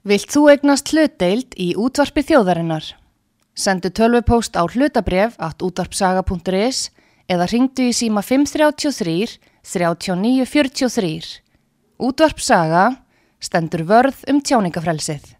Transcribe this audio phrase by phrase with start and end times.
[0.00, 2.86] Vilt þú egnast hlutdeild í útvarpi þjóðarinnar?
[3.52, 6.88] Sendu tölvupóst á hlutabref at útvarpsaga.is
[7.28, 11.42] eða ringdu í síma 533 3943.
[12.00, 12.86] Útvarpsaga
[13.44, 15.36] stendur vörð um tjáningafrelsið.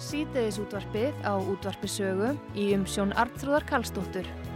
[0.00, 4.55] Sýteðis útvarpið á útvarpisögu í umsjón Arnþróðar Karlsdóttur.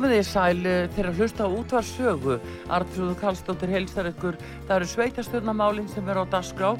[0.00, 0.60] Komið þið sæl
[0.96, 2.34] þegar hlusta á útvarsögu.
[2.72, 4.38] Artrúðu Kallstóttir heilsar ykkur.
[4.64, 6.70] Það eru sveitastöðnamálinn sem er á dasgrá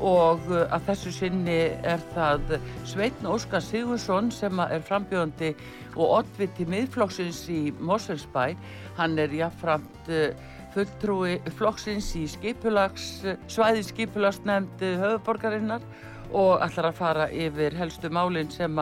[0.00, 2.54] og uh, að þessu sinni er það
[2.88, 5.50] Sveitn Óskar Sigursson sem er frambjöðandi
[5.98, 8.54] og oddviti miðflokksins í Moselsbæ.
[8.96, 10.32] Hann er jáfnframt uh,
[10.72, 13.18] fulltrúi flokksins í skipulags,
[13.52, 15.84] svæði skipulagsnefnd höfuborgarinnar
[16.32, 18.78] og ætlar að fara yfir helstu málinn sem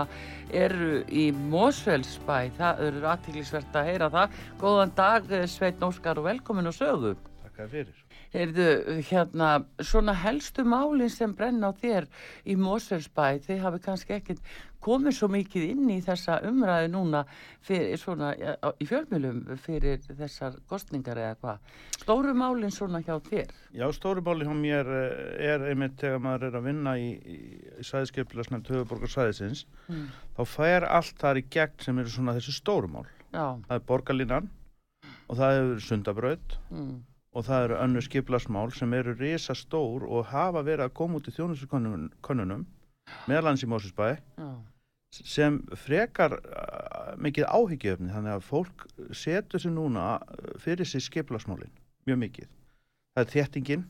[0.50, 2.36] eru í Mósfellsbæ.
[2.58, 4.38] Það eru aðtíklisvert að heyra það.
[4.62, 7.16] Góðan dag Sveit Nóskar og velkomin og sögu.
[7.42, 8.06] Takk fyrir.
[8.30, 8.66] Heyrðu,
[9.08, 9.46] hérna,
[9.82, 12.06] svona helstu málinn sem brenna á þér
[12.46, 14.52] í Mósfellsbæ, þið hafi kannski ekkert
[14.84, 17.22] komið svo mikið inn í þessa umræðu núna
[17.66, 18.30] fyrir, svona,
[18.80, 21.74] í fjölmjölum fyrir þessar kostningar eða hvað.
[22.00, 23.52] Stóru málinn svona hjá þér?
[23.76, 24.92] Já, stóru málinn hjá mér
[25.50, 27.38] er einmitt þegar maður er að vinna í, í,
[27.90, 30.08] sæðskeipilagsnefnd höfuborgarsæðisins, mm.
[30.38, 33.06] þá fær allt þar í gegn sem eru svona þessi stóru mál.
[33.30, 33.44] Já.
[33.68, 34.50] Það er borgarlínan
[35.30, 36.92] og það er sundabraut mm.
[37.36, 41.28] og það eru önnu skipilagsmál sem eru risa stór og hafa verið að koma út
[41.30, 42.64] í þjónuskonunum
[43.30, 44.16] meðlans í Mósusbæi
[45.10, 48.84] sem frekar uh, mikið áhyggjöfni þannig að fólk
[49.16, 50.04] setur sér núna
[50.62, 51.72] fyrir sér skipilagsmálin
[52.06, 52.52] mjög mikið.
[53.14, 53.88] Það er þéttingin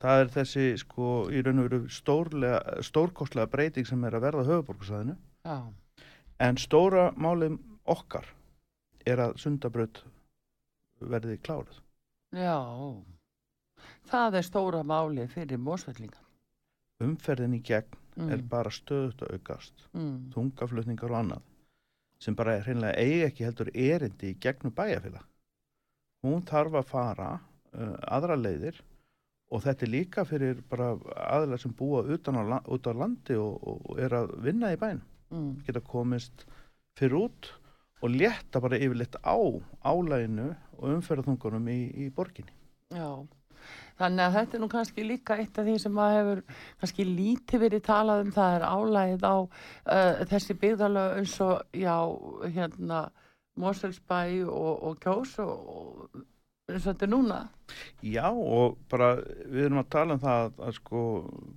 [0.00, 5.16] það er þessi sko í raun og veru stórkostlega breyting sem er að verða höfuborgarsæðinu
[6.40, 7.58] en stóra málið
[7.90, 8.28] okkar
[9.08, 10.02] er að sundabraut
[11.00, 11.80] verði kláruð.
[12.36, 12.60] Já,
[14.08, 16.26] það er stóra málið fyrir mósvellingan.
[17.00, 18.32] Umferðin í gegn mm.
[18.34, 20.30] er bara stöðut að aukast mm.
[20.34, 21.46] þungaflutningar og annað
[22.20, 25.26] sem bara hreinlega eigi ekki heldur erindi í gegnum bæjarfélag
[26.26, 28.82] hún þarf að fara uh, aðra leiðir
[29.50, 30.92] og þetta er líka fyrir bara
[31.30, 35.00] aðlar sem búa á, út á landi og, og er að vinna í bæn
[35.32, 35.50] mm.
[35.66, 36.46] geta komist
[36.98, 37.52] fyrir út
[38.00, 39.36] og leta bara yfirleitt á
[39.84, 42.52] álæginu og umferðarþungunum í, í borginni
[42.90, 43.24] Já
[44.00, 46.42] Þannig að þetta er nú kannski líka eitt af því sem maður hefur
[46.80, 51.96] kannski lítið verið talað um það er álægið á uh, þessi byggðalög eins og já,
[52.56, 53.00] hérna
[53.60, 56.22] Moselsbæ og, og Kjós og
[56.70, 57.42] eins og þetta er núna.
[58.06, 61.04] Já og bara við erum að tala um það að, að sko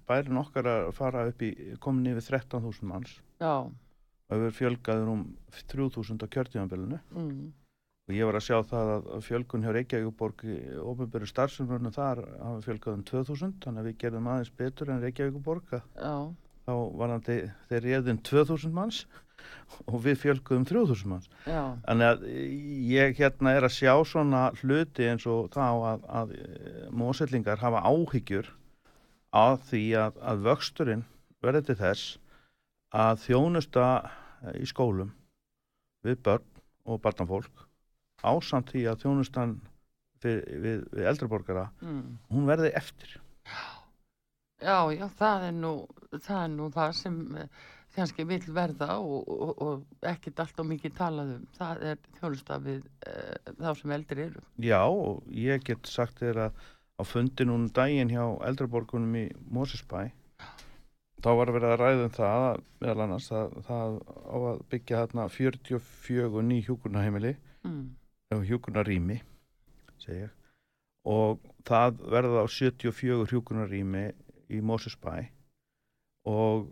[0.10, 3.18] bærin okkar að fara upp í komin yfir 13.000 manns.
[3.40, 3.56] Já.
[4.34, 5.26] Og við fjölgaðum um
[5.72, 7.00] 3.000 á kjörtímanbelunu.
[7.14, 7.52] Mm
[8.04, 10.42] og ég var að sjá það að fjölgun hjá Reykjavíkuborg
[10.84, 15.76] ofinböru starfsumröðunum þar hafa fjölgað um 2000 þannig að við gerðum aðeins betur en Reykjavíkuborg
[16.64, 19.04] þá var það þeir reyðin 2000 manns
[19.92, 21.62] og við fjölguðum 3000 manns Já.
[21.88, 22.28] þannig að
[22.92, 25.64] ég hérna er að sjá svona hluti eins og þá
[25.94, 26.36] að, að
[26.92, 28.52] mósellingar hafa áhyggjur
[29.34, 31.08] að því að, að vöxturinn
[31.44, 32.18] verði til þess
[32.94, 33.86] að þjónusta
[34.60, 35.16] í skólum
[36.04, 36.50] við börn
[36.84, 37.70] og barnafólk
[38.24, 39.54] ásamt því að þjónustan
[40.24, 42.02] við, við, við eldraborgara mm.
[42.32, 43.20] hún verði eftir.
[44.64, 45.72] Já, já, það er nú
[46.14, 47.64] það, er nú það sem eh,
[47.96, 51.46] kannski vil verða og, og, og ekkert allt og mikið talað um.
[51.58, 53.16] Það er þjónusta við e,
[53.60, 54.44] þá sem eldri eru.
[54.64, 59.26] Já, og ég get sagt þér að á fundi núna um daginn hjá eldraborgunum í
[59.54, 60.14] Mósesbæ
[61.24, 62.48] þá var að vera að ræða um það
[62.84, 67.36] meðal annars að það á að byggja þarna 44 ný hjúkurnaheimili
[67.66, 67.84] mm
[68.48, 69.20] hjúkunarými
[71.04, 74.06] og það verða á 74 hjúkunarými
[74.54, 75.16] í Mósusbæ
[76.30, 76.70] og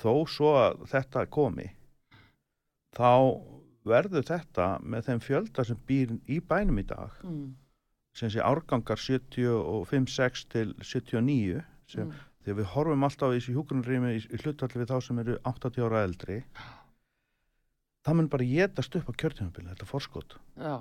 [0.00, 1.68] þó svo að þetta komi
[2.96, 3.12] þá
[3.86, 7.50] verður þetta með þeim fjölda sem býr í bænum í dag mm.
[8.16, 12.14] sem sé árgangar 75-6 til 79 sem, Mm.
[12.42, 16.02] þegar við horfum alltaf í þessi hjúgrunrými í, hlutalli við þá sem eru 80 ára
[16.08, 16.40] eldri
[18.06, 20.36] það mun bara getast upp á kjörtjöfumabili, þetta forskot.
[20.62, 20.76] Já,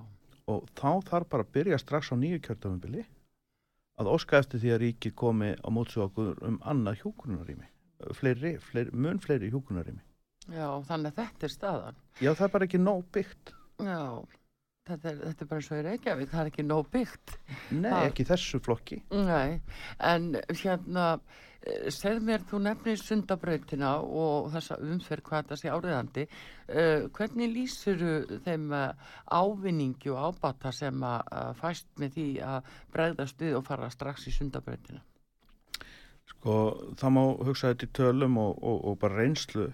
[0.52, 3.06] og þá þarf bara að byrja strax á nýju kjörtjöfumabili
[4.00, 7.70] að óska eftir því að ríkið komi á mótsu okkur um annað hjúgrunarými
[8.18, 10.04] fleiri, fleiri, mun fleiri hjúgrunarými
[10.52, 12.02] já, þannig að þetta er staðan.
[12.22, 13.54] Já það er bara ekki nóg byggt.
[13.82, 14.02] Já,
[14.92, 17.34] þetta er, þetta er bara svo í Reykjavík það er ekki nóg byggt.
[17.72, 19.00] Nei, Það- ekki þessu flokki.
[19.16, 19.62] Nei,
[20.12, 20.28] en
[20.62, 21.08] hérna
[21.94, 28.06] segð mér, þú nefnir sundabrautina og þessa umferð hvað þetta sé áriðandi uh, hvernig lýsir
[28.46, 28.94] þeim uh,
[29.32, 34.36] ávinningi og ábata sem að fæst með því að bregðast við og fara strax í
[34.36, 35.02] sundabrautina
[36.26, 36.56] Sko,
[36.98, 39.68] það má hugsa þetta í tölum og, og, og bara reynslu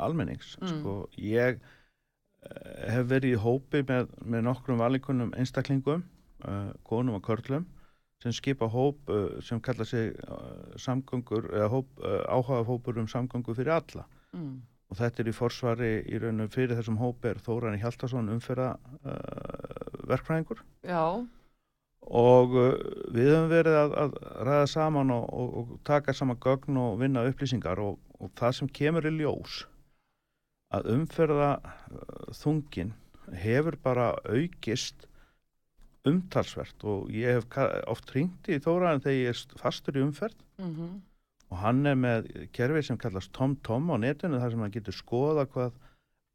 [0.00, 0.54] almennings.
[0.60, 0.70] Mm.
[0.72, 6.04] Sko, ég eh, hef verið í hópi með, með nokkrum valinkunum einstaklingum,
[6.44, 7.66] uh, konum og körlum,
[8.22, 13.08] sem skipa hóp uh, sem kalla sig uh, samgöngur, eða hóp, uh, áhuga hópur um
[13.08, 14.06] samgöngur fyrir alla.
[14.36, 14.60] mm.
[14.90, 18.72] Og þetta er í forsvari í raunum fyrir þessum hóp er Þóran Hjaltarsson umferða
[19.06, 21.22] uh, verkfræðingur Já,
[22.02, 22.72] og uh,
[23.14, 24.16] við höfum verið að, að
[24.48, 28.72] ræða saman og, og, og taka saman gögn og vinna upplýsingar og, og það sem
[28.80, 29.60] kemur í ljós
[30.74, 32.94] að umferða uh, þungin
[33.44, 35.06] hefur bara aukist
[36.08, 37.60] umtalsvert og ég hef
[37.90, 40.38] oft ringt í þóraðin þegar ég er fastur í umferð.
[40.60, 41.00] Mm
[41.50, 45.48] og hann er með kerfi sem kallast TomTom á netinu þar sem hann getur skoða
[45.50, 45.74] hvað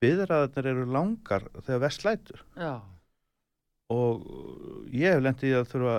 [0.04, 2.44] byðraðarnir eru langar þegar vest lætur.
[2.60, 2.74] Já,
[3.96, 4.28] og
[4.92, 5.96] ég hef lendið í að þurfa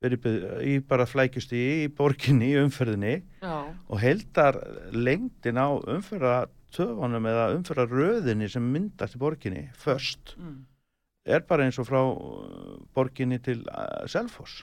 [0.00, 0.32] vera
[0.64, 1.64] í, bara flækjust í,
[1.96, 3.18] borginni, í umferðinni.
[3.42, 4.60] Já, og heldar
[4.94, 6.36] lengdin á umferða
[6.70, 10.58] töfunum eða umferða röðinni sem myndast í borginni först mm.
[11.26, 14.62] Er bara eins og frá uh, borginni til uh, Selfoss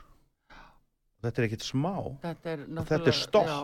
[1.21, 1.94] þetta er ekkit smá
[2.24, 3.48] þetta er þetta er stopp.
[3.48, 3.59] Já,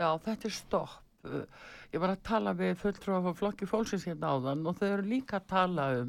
[0.00, 1.02] já, þetta er stopp.
[1.26, 1.42] Uh,
[1.94, 5.38] Ég var að tala við fulltrúa frá flokki fólksins hérna áðan og þau eru líka
[5.38, 6.08] að tala um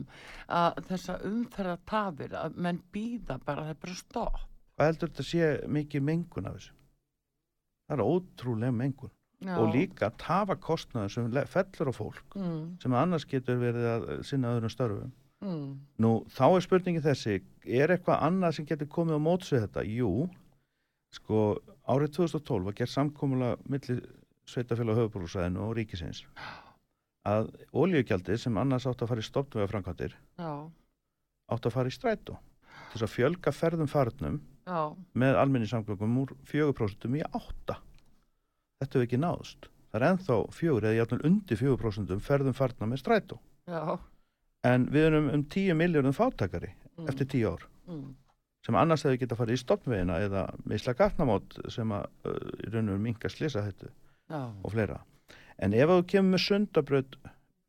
[0.58, 4.40] að þessa umferða tafir, að menn býða bara, það er bara stopp.
[4.76, 6.74] hvað heldur þetta sé mikið mengun af þessu
[7.88, 9.14] það er ótrúlega mengun
[9.46, 9.54] Já.
[9.62, 14.56] og líka tafa kostnaður sem fellur á fólk Mm, sem annars getur verið að sinna
[14.58, 15.14] öðrum störfum
[15.44, 15.70] mm,
[16.04, 19.84] Nú, þá er spurningi þessi, er eitthvað annað sem getur komið á móts við þetta?
[19.90, 20.12] Jú,
[21.16, 21.44] sko,
[21.88, 24.00] árið 2012 var gert samkomulega milli
[24.48, 26.24] sveitafélag höfubúrúsæðinu og ríkisins
[27.28, 30.52] að olíugjaldi sem annars átt að fara í stoppnvega framkvæmdir já,
[31.52, 34.80] átt að fara í strætó til þess að fjölga ferðum farnum já,
[35.12, 40.78] með almenni samgöngum úr 4% í 8 þetta hefur ekki náðust það er ennþá 4
[40.84, 43.40] eða játnvel undir 4% ferðum farna með strætó.
[43.68, 43.98] Já.
[44.68, 47.68] En við erum um 10 miljónum fátakari Mm, eftir 10 ár.
[47.88, 48.16] Mm,
[48.66, 52.08] sem annars hefur geta farið í stoppvegina eða misla gatnamót sem að
[52.66, 54.98] í raun og minka slisa þetta já, og fleira.
[55.62, 57.18] En ef þú kemur með sundabraut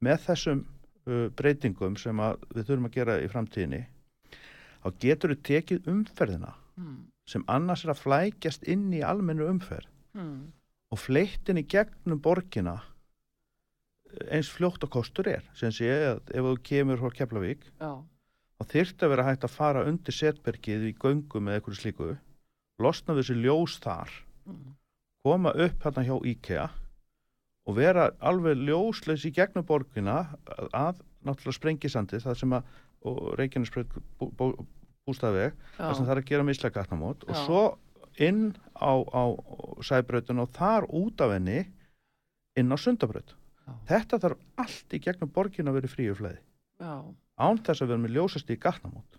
[0.05, 2.25] með þessum uh, breytingum sem
[2.55, 3.83] við þurfum að gera í framtíðinni
[4.83, 6.99] þá getur þú tekið umferðina mm,
[7.29, 10.41] sem annars er að flækjast inn í almennu umferð mm,
[10.95, 12.79] og fleittin í gegnum borgina
[14.31, 15.45] eins fljótt og kostur er.
[15.59, 17.69] Sem sé að ef þú kemur frá Keflavík
[18.59, 22.11] þá þyrfti að vera hægt að fara undir setbergið í göngum eða eitthvað slíku
[22.83, 24.13] losna við þessi ljós þar
[24.47, 24.75] mm,
[25.27, 26.67] koma upp hérna hjá IKEA
[27.69, 32.77] og vera alveg ljósleis í gegnum borgina að, að náttúrulega sprengisandi það sem að
[33.07, 34.47] og Reykjanesbreyt bú, bú,
[35.07, 37.63] bústafveg það sem það er að gera misla gatnamót og svo
[38.19, 39.23] inn á, á
[39.87, 41.61] sæbrautun og þar út af henni
[42.59, 43.31] inn á sundabraut.
[43.31, 43.38] Já.
[43.89, 46.43] Þetta þarf allt í gegnum borgina að vera fríu flæði.
[47.39, 49.19] Án þess að vera með ljósast í gatnamót.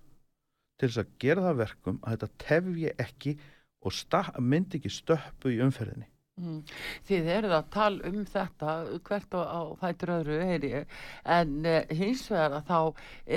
[0.80, 3.36] Til þess að gera það að verkum að þetta tefji ekki
[3.80, 6.08] og myndi ekki stöppu í umferðinni.
[6.40, 6.60] Mm.
[7.08, 8.74] Þið eruð að tala um þetta
[9.08, 10.94] hvert á, á fætur öðru heyri ég,
[11.28, 12.80] en uh, hins vegar að þá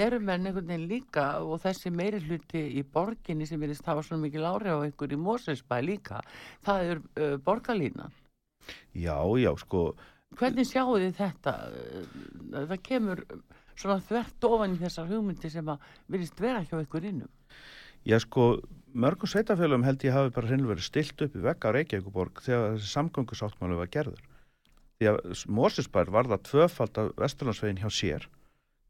[0.04, 4.22] eru menn einhvern veginn líka og þessi meiri hluti í borginni sem verðist hafa svona
[4.22, 6.22] mikil áhrif á einhver í Mosesbæ líka,
[6.62, 8.14] það er uh, borgarlínan.
[8.94, 9.88] Já, já, sko,
[10.38, 11.54] Hvernig sjáu þið þetta?
[12.52, 13.24] Það kemur
[13.78, 17.30] svona þvert ofan í þessar hugmyndi sem að verðist vera hjá einhver innum.
[18.04, 18.58] já, sko,
[18.92, 22.76] mörgum sveitafélagum held ég hafi bara hreinlega verið stilt upp í vegga á Reykjavíkuborg þegar
[22.76, 24.24] þessi samgöngusáttmálu var gerður.
[24.98, 28.28] Því að Mósisbær var það tvöfald af Vesturlandsvegin hjá sér.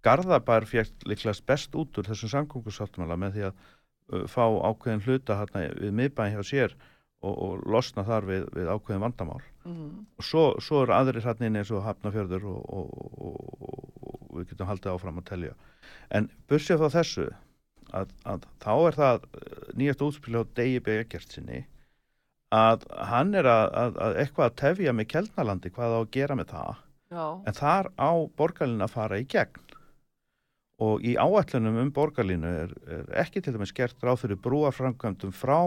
[0.03, 5.69] Garðabær fjökt líklegast best út úr þessum samgöngusáttmála með því að fá ákveðin hluta hérna
[5.79, 6.75] við miðbæn hjá sér
[7.23, 9.43] og, og losna þar við, við ákveðin vandamál.
[9.69, 9.91] Mm.
[10.23, 12.93] svo, svo eru aðri hratnin eins og Hafnafjörður og, og,
[13.29, 13.73] og,
[14.29, 15.57] og við getum haldið áfram að telja
[16.15, 17.27] en bursið frá þessu
[17.93, 21.65] að, að þá er það eh, nýjast útspil á Degi Begert sinni
[22.53, 26.39] að hann er að, að, að eitthvað að tefja með Kjeldnalandi hvað á að gera
[26.39, 27.27] með það Já.
[27.49, 29.73] en þar á borgarlinu að fara í gegn
[30.83, 35.61] og í áætlunum um borgarlinu er, er ekki til dæmis gert ráð fyrir brúaframkvæmdum frá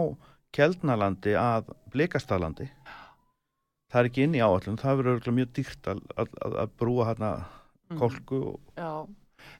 [0.56, 2.68] Kjeldnalandi að Blikastalandi
[3.92, 7.98] það er ekki inn í áætlunum það verður mjög dýrt að, að brúa hérna mm.
[8.00, 9.08] kolku og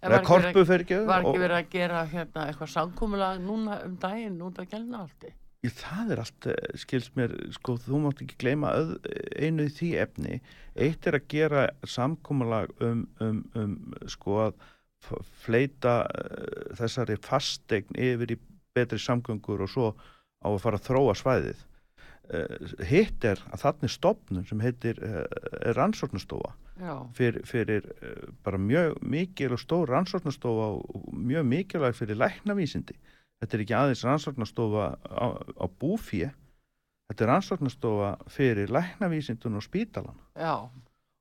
[0.02, 4.40] eða korpu fyrir ekki Var ekki verið að gera hérna, eitthvað sangkúmulag núna um daginn
[4.42, 8.72] út af Kjeldnalandi Í það er allt, eh, skils mér, sko, þú mátt ekki gleyma
[8.76, 8.92] öð,
[9.40, 10.40] einu í því efni.
[10.76, 13.76] Eitt er að gera samkómalag um, um, um,
[14.12, 18.38] sko, að fleita uh, þessari fastegn yfir í
[18.76, 19.88] betri samgöngur og svo
[20.42, 21.64] á að fara að þróa svæðið.
[22.26, 25.26] Uh, hitt er að þannig stopnum sem heitir uh,
[25.76, 26.56] rannsórnastofa
[27.16, 27.84] fyrir, fyrir
[28.44, 32.96] bara mjög mikil og stór rannsórnastofa og mjög mikilvæg fyrir læknavísindi.
[33.40, 36.32] Þetta er ekki aðeins rannsóknastofa á, á búfíi
[37.06, 40.68] þetta er rannsóknastofa fyrir læknavísindun og spítalan já,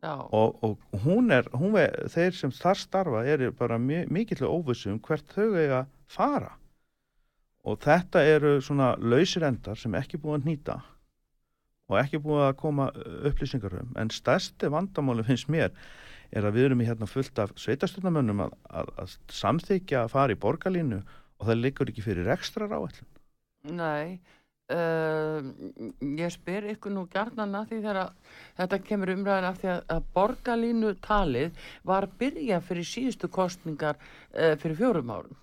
[0.02, 0.16] já.
[0.32, 5.30] Og, og hún er, hún er þeir sem þar starfa er bara mikill óvissum hvert
[5.34, 6.56] þau eiga fara.
[7.66, 10.76] Og þetta eru svona lausir endar sem ekki búið að nýta
[11.90, 12.90] og ekki búið að koma
[13.30, 13.92] upplýsingar um.
[14.00, 15.74] En stærsti vandamáli finnst mér
[16.36, 20.36] er að við erum í hérna fullt af sveitastunamönnum að, að, að samþykja að fara
[20.36, 23.12] í borgarlínu og það liggur ekki fyrir ekstra ráallin
[23.76, 24.18] Nei
[24.74, 25.46] uh,
[26.02, 28.02] ég spyr ykkur nú gærnana því þegar
[28.60, 34.00] þetta kemur umræðin af því að, að borgarlínu talið var að byrja fyrir síðustu kostningar
[34.00, 35.42] uh, fyrir fjórum árum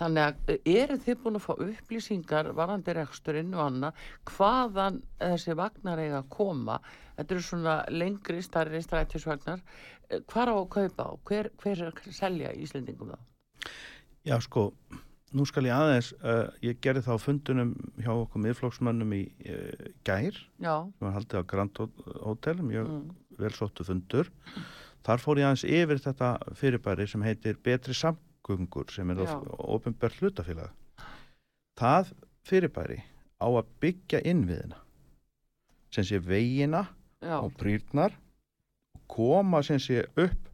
[0.00, 6.02] þannig að eru þið búin að fá upplýsingar varandi reksturinn og annað hvaðan þessi vagnar
[6.02, 6.80] eiga að koma
[7.16, 9.62] þetta eru svona lengri starri strættisvagnar
[10.30, 13.18] hvað á að kaupa og hver, hver er að selja í Íslendingum þá?
[14.24, 14.70] Já sko
[15.34, 19.90] nú skal ég aðeins, uh, ég gerði það á fundunum hjá okkur miðflóksmönnum í uh,
[20.06, 20.74] gær, Já.
[20.94, 21.80] sem var haldið á Grand
[22.22, 23.08] Hotel, mjög mm.
[23.42, 24.30] velsóttu fundur.
[25.04, 27.96] Þar fór ég aðeins yfir þetta fyrirbæri sem heitir Betri
[28.44, 29.22] samgöngur, sem er
[29.58, 30.72] ofinbært hlutafélag.
[31.78, 32.12] Það
[32.44, 33.00] fyrirbæri
[33.40, 34.76] á að byggja innviðina,
[35.90, 36.86] sem sé veginna
[37.22, 38.12] og prýrnar,
[39.08, 40.50] koma sem sé upp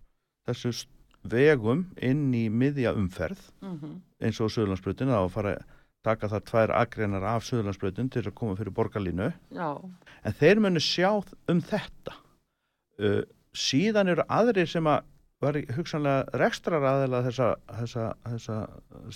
[0.47, 0.87] þessu
[1.23, 4.01] vegum inn í miðja umferð mm -hmm.
[4.23, 5.65] eins og Suðlandsbrutin þá fara að
[6.03, 9.91] taka það tvær agreinar af Suðlandsbrutin til að koma fyrir borgarlínu Já.
[10.25, 12.15] en þeir munu sjá um þetta
[12.99, 15.05] uh, síðan eru aðrir sem að
[15.41, 18.57] var hugsanlega rekstrar aðeila þessa, þessa, þessa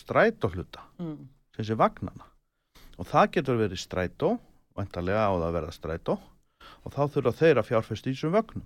[0.01, 1.17] strætóhluta mm.
[1.57, 2.31] sem sé vagnana
[2.99, 4.37] og það getur verið strætó
[4.75, 6.17] vantarlega á það að verða strætó
[6.85, 8.65] og þá þurfa þeir að fjárfæst í þessum vagnum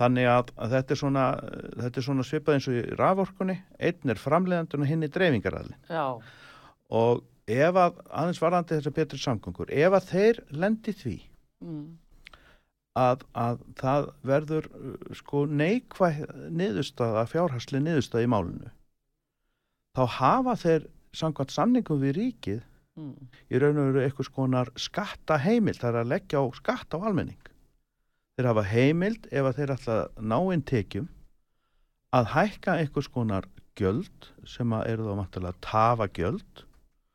[0.00, 1.24] Þannig að, að þetta er svona,
[1.98, 5.76] svona svipað eins og í raforkunni, einn er framleiðandun og hinn er dreifingaræðli.
[5.92, 6.06] Já.
[6.96, 7.20] Og
[7.50, 11.16] ef að, aðeins varandi þessar betri samgöngur, ef að þeir lendi því
[11.64, 11.84] mm.
[12.98, 14.68] Að, að það verður
[15.16, 18.72] sko neikvæð niðurstaða, fjárhæsli niðurstaða í málunu,
[19.96, 22.60] þá hafa þeir samkvæmt samningum við ríkið
[22.98, 23.16] mm.
[23.52, 27.04] í raun og veru eitthvað skonar skatta heimil, það er að leggja á skatta á
[27.08, 27.50] almenning
[28.36, 31.08] þeir hafa heimild ef að þeir ætla að ná einn tekjum
[32.16, 36.64] að hækka einhvers konar gjöld sem að eru þá vantilega að tafa gjöld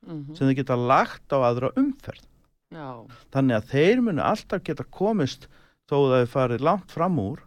[0.06, 0.36] mm -hmm.
[0.38, 2.26] sem þeir geta lagt á aðra umferð
[2.74, 3.06] Já.
[3.34, 5.48] þannig að þeir munu alltaf geta komist
[5.88, 7.42] þó að þeir farið langt fram úr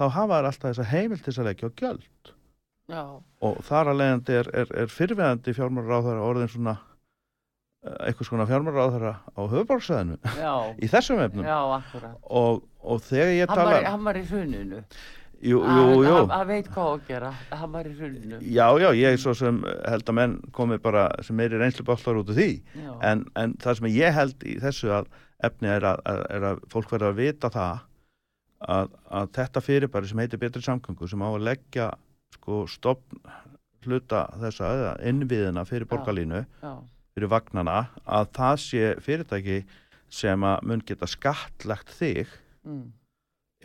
[0.00, 2.36] þá hafa þeir alltaf þessa heimild til þess að leggja á gjöld.
[2.90, 3.02] Já.
[3.46, 4.88] og þar að leiðandi er, er, er
[5.94, 6.72] á þeirra orðin svona
[7.80, 10.18] eitthvað svona fjármáráðara á höfuborgsæðinu
[10.84, 11.46] í þessum efnum.
[12.28, 14.82] Og, og þegar ég tala hann, hann var í hruninu.
[15.40, 16.16] Jú, jú, jú.
[16.28, 18.42] hann veit hvað að gera, hann var í hruninu.
[18.44, 22.20] Já, já, ég er svo sem held að menn komi bara sem meiri reynslu bállar
[22.20, 22.50] út af því.
[23.00, 25.08] En, en það sem ég held í þessu að
[25.46, 27.86] efni er að, að, er að fólk verður að vita það
[28.60, 31.90] að, að þetta fyrirbæri sem heitir betri samgangu sem á að leggja
[32.36, 33.20] sko stopn
[33.86, 39.60] hluta þessa innviðina fyrir borgarlínu fyrir vagnana að það sé fyrirtæki
[40.12, 42.28] sem að mun geta skattlagt þig
[42.66, 42.84] mm.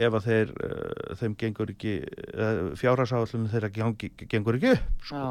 [0.06, 5.24] ef að þeir uh, þeim gengur ekki uh, fjárhagsáðlunum þeirra gengur ekki upp sko.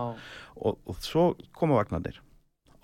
[0.56, 2.20] og, og svo koma vagnarnir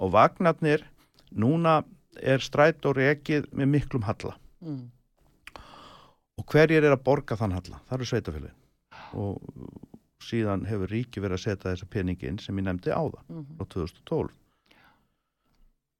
[0.00, 0.86] og vagnarnir
[1.30, 1.80] núna
[2.22, 4.82] er stræt og rekið með miklum halla mm.
[6.40, 7.80] og hverjir er að borga þann halla?
[7.88, 8.58] Það eru sveitafélagin
[9.20, 9.40] og
[10.24, 13.56] síðan hefur ríki verið að setja þessa peningin sem ég nefndi á það mm -hmm.
[13.60, 14.30] á 2012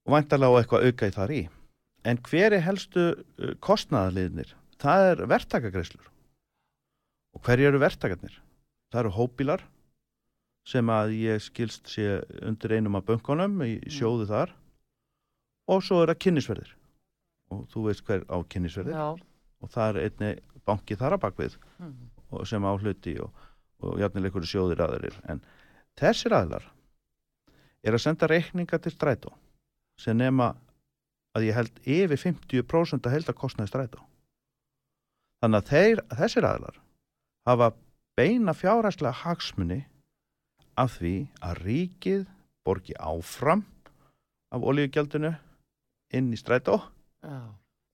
[0.06, 1.42] og vantarlega á eitthvað auka í þar í
[2.04, 3.04] en hver er helstu
[3.60, 6.10] kostnæðaliðnir það er verktakagreislur
[7.36, 8.40] og hverju eru verktakarnir?
[8.90, 9.62] Það eru hópbílar
[10.68, 14.54] sem að ég skilst sé undir einum af böngunum í sjóðu þar
[15.70, 16.72] og svo er það kynnisverðir
[17.54, 19.06] og þú veist hver á kynnisverðir Já.
[19.60, 20.32] og það er einni
[20.68, 22.44] banki þar að bakvið Mm.
[22.46, 23.30] sem á hluti og,
[23.82, 25.40] og jafnilega einhverju sjóðir aðeirir en
[25.98, 26.66] þessir aðilar
[27.82, 29.32] er að senda reikninga til strætó
[29.98, 30.52] sem nema
[31.34, 34.00] að ég held yfir 50% að held að kostnaði strætó.
[35.40, 36.78] Þannig að þeir, þessir aðilar
[37.48, 37.68] hafa
[38.18, 39.80] beina fjárhæslega hagsmunni
[40.78, 42.24] af því að ríkið
[42.66, 43.64] borgi áfram
[44.52, 45.32] af olíugjaldinu
[46.12, 46.80] inn í strætó
[47.22, 47.40] Já.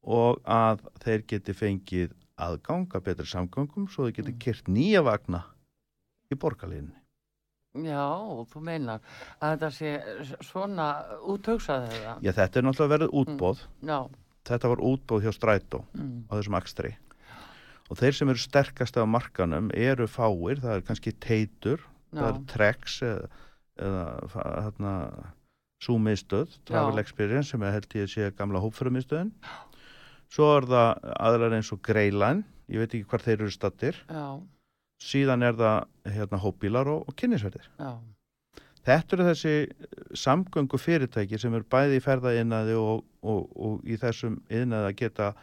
[0.06, 4.38] og að þeir geti fengið aðgang að betri samgöngum svo þeir geti Mm.
[4.38, 5.44] kyrt nýja vagna
[6.32, 6.94] í borgarlinni.
[7.76, 8.08] Já,
[8.48, 9.00] þú meinar
[9.40, 9.90] að þetta sé
[10.40, 10.86] svona
[11.28, 12.14] útöksað þetta.
[12.24, 13.58] Já, þetta er náttúrulega verið útbóð.
[13.82, 13.98] Já.
[14.46, 16.24] Þetta var útbóð hjá Strætó Mm.
[16.30, 16.96] á þessum akstri.
[17.90, 21.80] Og þeir sem eru sterkast á markanum eru fáir, það er kannski teitur,
[22.14, 22.34] það Já.
[22.34, 23.28] er Trex eða,
[23.78, 25.34] eða fa-
[25.76, 27.00] þarna Súmiðstöð, Travel Já.
[27.00, 29.32] Experience sem er held ég sé gamla hópförumiðstöðin.
[30.32, 33.96] Svo er það aðlar eins og Greilæn, ég veit ekki hvar þeir eru stattir.
[34.08, 34.40] Já.
[34.96, 37.68] síðan er það hérna hópbílar og, og kynnisverðir.
[38.86, 39.52] Þetta eru þessi
[40.16, 45.34] samgöngu fyrirtæki sem eru bæði í ferðainnaði og, og, og í þessum innaði að geta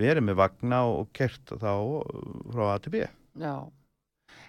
[0.00, 2.02] verið með vagna og, kert þá
[2.50, 3.04] frá A til B.
[3.38, 3.70] Já.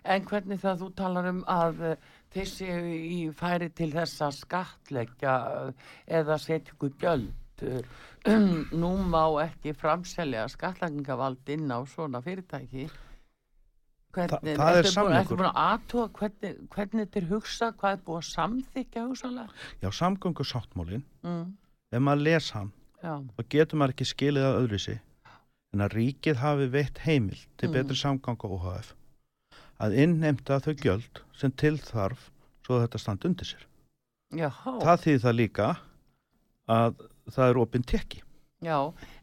[0.08, 1.98] En hvernig það þú talar um að
[2.34, 5.36] þeir séu í færi til þess að skatleggja
[5.67, 7.34] uh, eða setja ykkur gjöld.
[8.81, 12.88] Nú má ekki framselja skatleggingavald inn á svona fyrirtæki.
[14.17, 15.19] Hvernig, Þa- það er búin- samningur.
[15.22, 19.89] ertu búin að aðtúa hvernig, hvernig er hugsa hvað er búið að samþykja hugsalega Já,
[19.93, 21.43] samgöngu sáttmálin, mm,
[21.93, 22.72] ef maður les hann,
[23.03, 24.96] já, þá getur maður ekki skilið að öðruvísi
[25.75, 27.74] en að ríkið hafi veitt heimil til Mm.
[27.77, 28.96] betri samganga OHF
[29.84, 32.29] að innheimta þau gjöld sem til þarf
[32.65, 33.63] svo að þetta standi undir sér.
[34.35, 35.68] já, Það þýðir það líka
[36.68, 36.98] að
[37.31, 38.22] það er opinn tekki.
[38.66, 38.77] já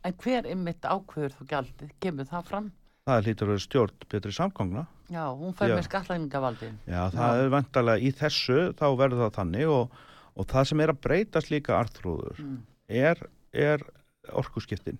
[0.05, 2.73] en hver er mitt ákveður þú gjaldið, kemur það fram
[3.05, 5.75] Það hlýtur að vera stjórn betri samgangna já, hún fær Já.
[5.77, 9.99] með skatleggingavaldin Já, það er vantarlega í þessu þá verður það þannig og,
[10.41, 12.55] og það sem er að breytast líka artrúður mm.
[12.89, 13.21] er,
[13.53, 13.85] er
[14.33, 14.97] orkuskiptin.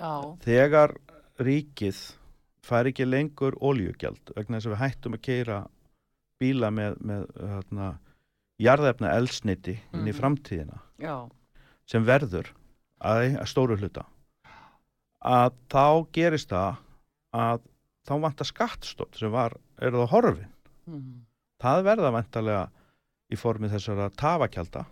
[0.00, 0.12] já,
[0.46, 0.94] Þegar
[1.42, 1.98] ríkið
[2.66, 5.58] fær ekki lengur oljugjald vegna þess að við hættum að keira
[6.42, 7.90] bíla með, með hérna,
[8.60, 10.18] jarðefna eldsniti inn í Mhm.
[10.18, 10.80] framtíðina.
[11.00, 11.16] Já,
[11.86, 12.50] sem verður
[13.00, 14.04] að, að stóru hluta.
[15.26, 16.76] Að þá gerist það
[17.36, 17.62] að
[18.06, 20.50] þá vantar skattstótt sem var, er það horfin
[20.86, 21.22] mm.
[21.62, 22.64] það verða vantarlega
[23.32, 24.84] í formi þessara tafakjalda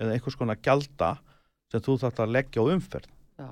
[0.00, 1.10] eða einhvers konar gjalda
[1.70, 3.10] sem þú þarft að leggja á umferð.
[3.38, 3.48] Já,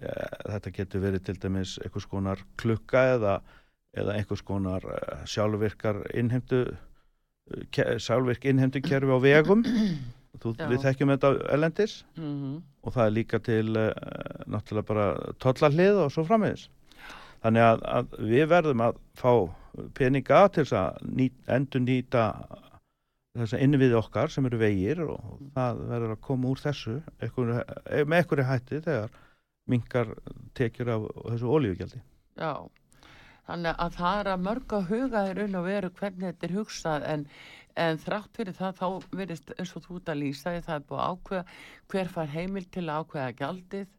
[0.00, 3.38] þetta getur verið til dæmis einhvers konar klukka eða,
[3.96, 9.64] eða einhvers konar eh, sjálfvirkar innheimtu eh, sjálfvirk innheimtu kerfi á vegum.
[10.36, 12.56] Þú, við þekkjum þetta elendis mm.
[12.84, 15.06] og það er líka til náttúrulega bara
[15.40, 16.66] tollahlið og svo frammiðis
[17.40, 19.32] þannig að, að við verðum að fá
[19.96, 22.26] peninga til þess að ný, endur nýta
[23.36, 27.52] þess að innviði okkar sem eru vegir og það verður að koma úr þessu einhver,
[28.04, 29.16] með einhverju hætti þegar
[29.66, 30.14] mingar
[30.58, 32.02] tekjur af þessu olíugjaldi.
[32.40, 32.52] Já
[33.46, 36.54] þannig að það er að mörg að huga í raun og veru hvernig þetta er
[36.56, 37.26] hugsað en,
[37.78, 38.86] en þrátt fyrir það þá
[39.20, 41.44] verist eins og þú ert að lýsa því það er búið að ákveða
[41.92, 43.92] hver fær heimil til að ákveða gjaldið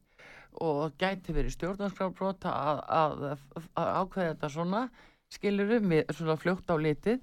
[0.68, 3.26] og gæti verið stjórnarskrábrota að, að,
[3.78, 4.84] að ákveða þetta svona
[5.34, 7.20] skilur um svona fljótt á litið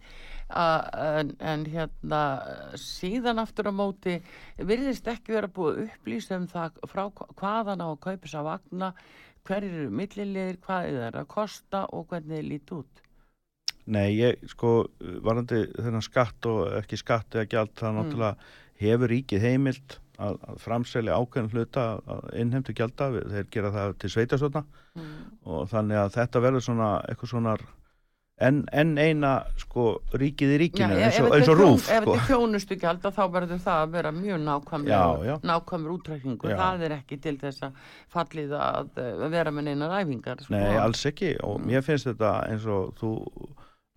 [0.55, 2.23] en, en hérna
[2.81, 4.19] síðan aftur á móti
[4.59, 8.41] virðist ekki vera búið að upplýsa um það frá hva- hvaðan á að kaupa þess
[8.41, 8.91] að vagna
[9.45, 13.03] hverjir eru millilegir, hvað er það að kosta og hvernig þið lít út?
[13.85, 14.71] Nei, ég sko
[15.25, 20.61] varandi þennan skatt og ekki skatt eða gjald það náttúrulega hefur ríkið heimild að, að
[20.65, 24.65] framselja ákveðin hluta að innheimtu gjalda, þeir gera það til sveitastöðna
[24.97, 25.15] mm.
[25.45, 27.57] og þannig að þetta verður svona eitthvað svona
[28.43, 32.15] enn en eina sko ríkið í ríkinu eins og, eins og rúf ef sko.
[32.15, 35.35] þetta er þjónustu gjald þá verður það að vera mjög nákvæmur Já, já.
[35.47, 36.57] nákvæmur útrækningu Já.
[36.59, 37.77] það er ekki til þess að
[38.17, 40.55] fallið að eh, vera með neina ræfingar sko.
[40.57, 41.69] Nei, alls ekki og Mm.
[41.71, 43.13] mér finnst þetta eins og þú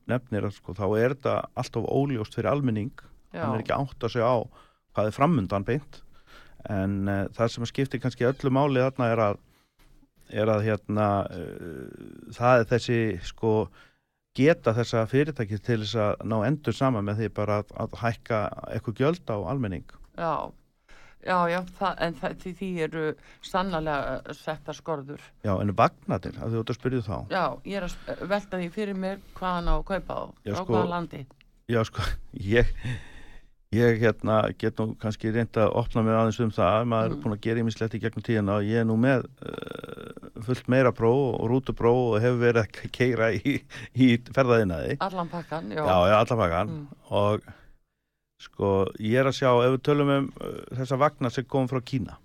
[0.07, 2.93] nefnir að sko, þá er þetta alltaf óljóst fyrir almenning
[3.33, 3.41] Já.
[3.41, 4.37] hann er ekki átt að segja á
[4.93, 6.01] hvað er framundan beint
[6.69, 9.37] en uh, það sem skiptir kannski öllu máli þarna er að
[10.29, 13.01] er að hérna uh, það er þessi
[13.33, 13.51] sko
[14.37, 18.41] geta þessa fyrirtæki til þess að ná endur saman með því bara að, að hækka
[18.75, 19.85] eitthvað gjöld á almenning
[20.17, 20.33] Já,
[21.27, 23.01] Já, já, það, en það, því, því eru
[23.43, 23.95] sannlega
[24.37, 25.23] setta skorður.
[25.43, 27.15] Já, en vagnarnir, að þú ætti að spyrja þá.
[27.33, 30.59] Já, ég er að velta því fyrir mér hvaðan á að kaupa á, Já, á
[30.61, 31.21] sko- hvaða landi.
[31.73, 32.05] Já, sko,
[32.55, 32.69] ég,
[33.75, 37.21] ég hérna, get nú kannski reynda að opna mig aðeins um það, maður er Mm.
[37.23, 40.91] búin að gera ímislegt í gegnum tíðina og ég er nú með uh, fullt meira
[40.95, 43.57] pró og rútupró og hefur verið að keira í,
[43.95, 44.97] í ferðaðinaði.
[45.03, 45.83] Allan pakkan, já.
[45.83, 46.87] Já, allar pakkan Mm.
[47.11, 47.41] og
[48.39, 48.71] sko,
[49.03, 52.17] ég er að sjá, ef við tölum um uh, þessa vagnar sem kom frá Kína,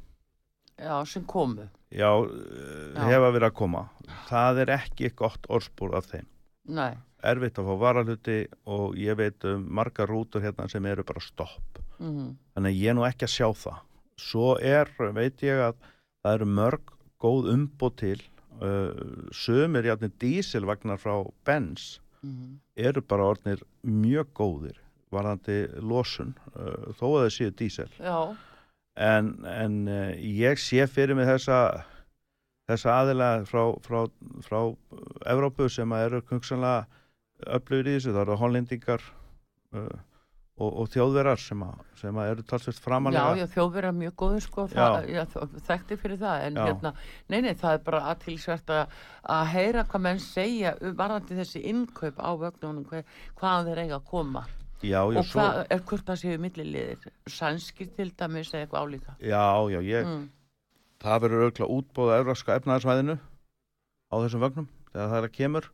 [0.78, 1.68] Já, sem komu.
[1.90, 3.02] já, uh, Já.
[3.08, 3.88] hefa verið að koma,
[4.28, 6.26] það er ekki gott orðspúr af þeim.
[6.68, 11.22] Nei, Erfitt að fá varaluti og ég veit um margar rútur hérna sem eru bara
[11.22, 11.80] stopp.
[11.98, 13.78] mm Þannig að ég er nú ekki að sjá það.
[14.20, 15.76] Svo er, veit ég að
[16.22, 18.20] það eru mörg góð umbót til,
[18.60, 24.78] uh, sömur játnir dísilvagnar frá Benz mm eru bara orðnir mjög góðir
[25.12, 27.90] varðandi losun, uh, þó að það séu dísil.
[27.98, 28.36] já,
[28.96, 31.84] En, en uh, ég sé fyrir mig þessa,
[32.68, 34.00] þessa aðilega frá, frá,
[34.44, 34.58] frá
[35.32, 36.86] Evrópu sem að eru kungsanlega
[37.46, 39.04] öflugur í þessu, það eru hollendingar
[39.76, 40.00] uh,
[40.60, 43.34] og, og þjóðverar sem, að, sem að eru talsvist já, framalega.
[43.40, 44.80] já, þjóðverð er mjög góður sko, Já.
[44.80, 45.22] það, já,
[45.68, 46.64] þekkti fyrir það, en Já.
[46.68, 46.92] hérna,
[47.32, 48.96] nei, nei, það er bara aðtilsvert að,
[49.36, 53.06] að heyra hvað menn segja um varðandi þessi innkaup á vögnunum, hver,
[53.40, 54.44] hvaðan þeir eiga að koma.
[54.82, 58.86] Já, já, og svo, hvað er hvort það séu milliliðir sænskir til dæmis eða eitthvað
[58.88, 60.24] álíka já, já, ég, mm.
[61.04, 63.14] það verður auðvitað útbóða evraska efnaðarsvæðinu
[64.10, 65.68] á þessum vögnum þegar það er að kemur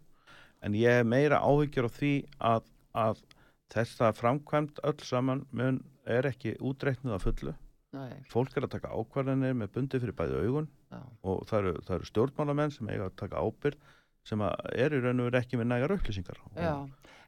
[0.64, 2.12] en ég hef meira áhyggjur á því
[2.50, 3.22] að, að
[3.74, 7.54] þessa framkvæmt öll saman mun er ekki útreiknuð að fullu
[7.96, 11.84] Nei, fólk er að taka ákvarðanir með bundi fyrir bæði augun já, og það eru,
[11.86, 13.94] það eru stjórnmálamenn sem eiga að taka ábyrð
[14.28, 16.74] sem er í raun og veru ekki með nægar upplýsingar já.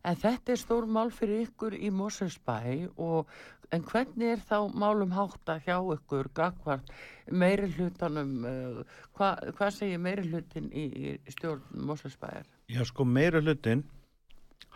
[0.01, 2.61] En þetta er stór mál fyrir ykkur í Moselsbæ
[3.01, 3.33] og
[3.73, 6.93] en hvernig er þá málum hátta hjá ykkur gagvart
[7.31, 8.81] meiri hlutanum uh,
[9.17, 12.49] hvað hva segir meiri hlutin í, í stjórn Moselsbæjar?
[12.71, 13.83] Já, sko, meira hlutin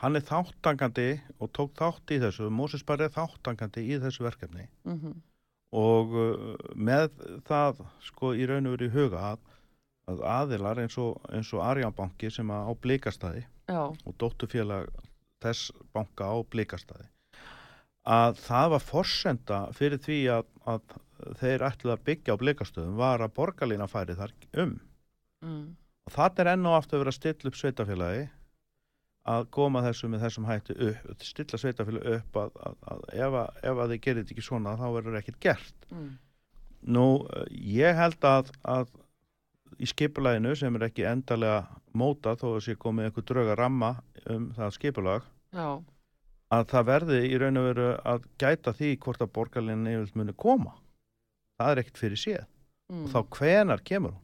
[0.01, 4.67] hann er þáttangandi og tók þátt í þessu, Mósis bara er þáttangandi í þessu verkefni.
[4.89, 5.23] Mm
[5.75, 7.11] og uh, með
[7.49, 9.41] það sko í raun og veru í huga að,
[10.11, 14.91] að aðilar eins og, og Arjanbanki sem á blikastæði og dóttufélag
[15.43, 17.09] þess banka á blikastæði
[18.05, 20.99] að það var forsenda fyrir því að, að
[21.41, 24.75] þeir ætluð að byggja á blikastöðum var að borgarlína færi þar um.
[25.45, 25.65] Mm.
[26.05, 28.25] Og það er enn og aftur að vera að stilla upp sveitafélagi
[29.35, 33.39] að koma þessu með þessum hætti upp, stilla sveitafélagi upp að, að, að ef,
[33.71, 36.13] ef að þið gerir þetta ekki svona þá verður ekkert gert Mm.
[36.95, 37.05] Nú,
[37.55, 38.91] ég held að, að
[39.81, 41.63] í skipulæginu sem er ekki endalega
[41.97, 43.91] móta þó að sé komið einhver drauga ramma
[44.33, 45.69] um það skipulag Já,
[46.55, 50.75] að það verði í raun og veru að gæta því hvort að borgarlinni muni koma.
[51.61, 52.45] Það er ekkert fyrir séð.
[52.93, 53.07] mm.
[53.15, 54.23] Þá hvenar kemur hún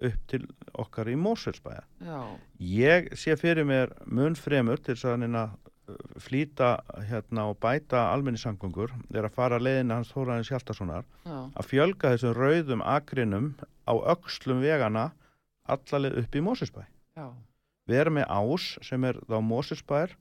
[0.00, 0.46] upp til
[0.80, 1.82] okkar í Mósfellsbæja.
[2.04, 2.20] Já,
[2.60, 5.50] Ég sé fyrir mér mun fremur til að neina
[6.22, 12.12] flýta hérna og bæta almenningssangöngur er að fara leiðina hans Þóraðins Hjaltasonar já, að fjölga
[12.14, 13.52] þessum rauðum akrinum
[13.90, 15.10] á öxlum vegana
[15.70, 16.84] allaleg upp í Mósesbæ.
[17.16, 17.26] já,
[17.90, 20.14] Við erum með ás sem er þá Mósesbær,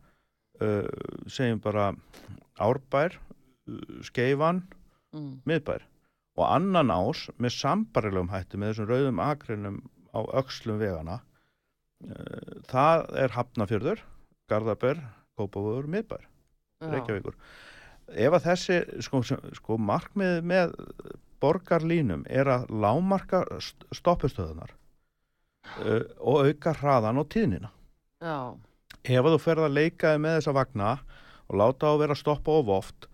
[0.61, 0.89] uh,
[1.29, 1.91] segjum bara
[2.57, 3.19] Árbær,
[3.69, 4.63] uh, Skeifan,
[5.13, 5.33] mm.
[5.45, 5.85] Miðbær
[6.39, 9.79] og annan ás með sambarilegum hætti með þessum rauðum akrinum
[10.15, 11.19] á öxlum vegana.
[11.99, 14.03] Uh, það er Hafnafjörður,
[14.49, 15.01] Garðabær,
[15.39, 16.23] Kópavöður, Miðbær.
[16.79, 17.35] Reykjavíkur.
[18.15, 19.19] Ef að þessi, sko,
[19.59, 20.71] sko markmið með
[21.43, 24.71] borgarlínum er að lámarka st- stoppustöðunar
[25.83, 27.69] uh, og auka hraðan og tíðnina.
[28.23, 28.55] Já,
[29.03, 30.89] Ef að þú ferð að leikaði með þessa vagna
[31.49, 33.08] og láta á að vera stoppa of oft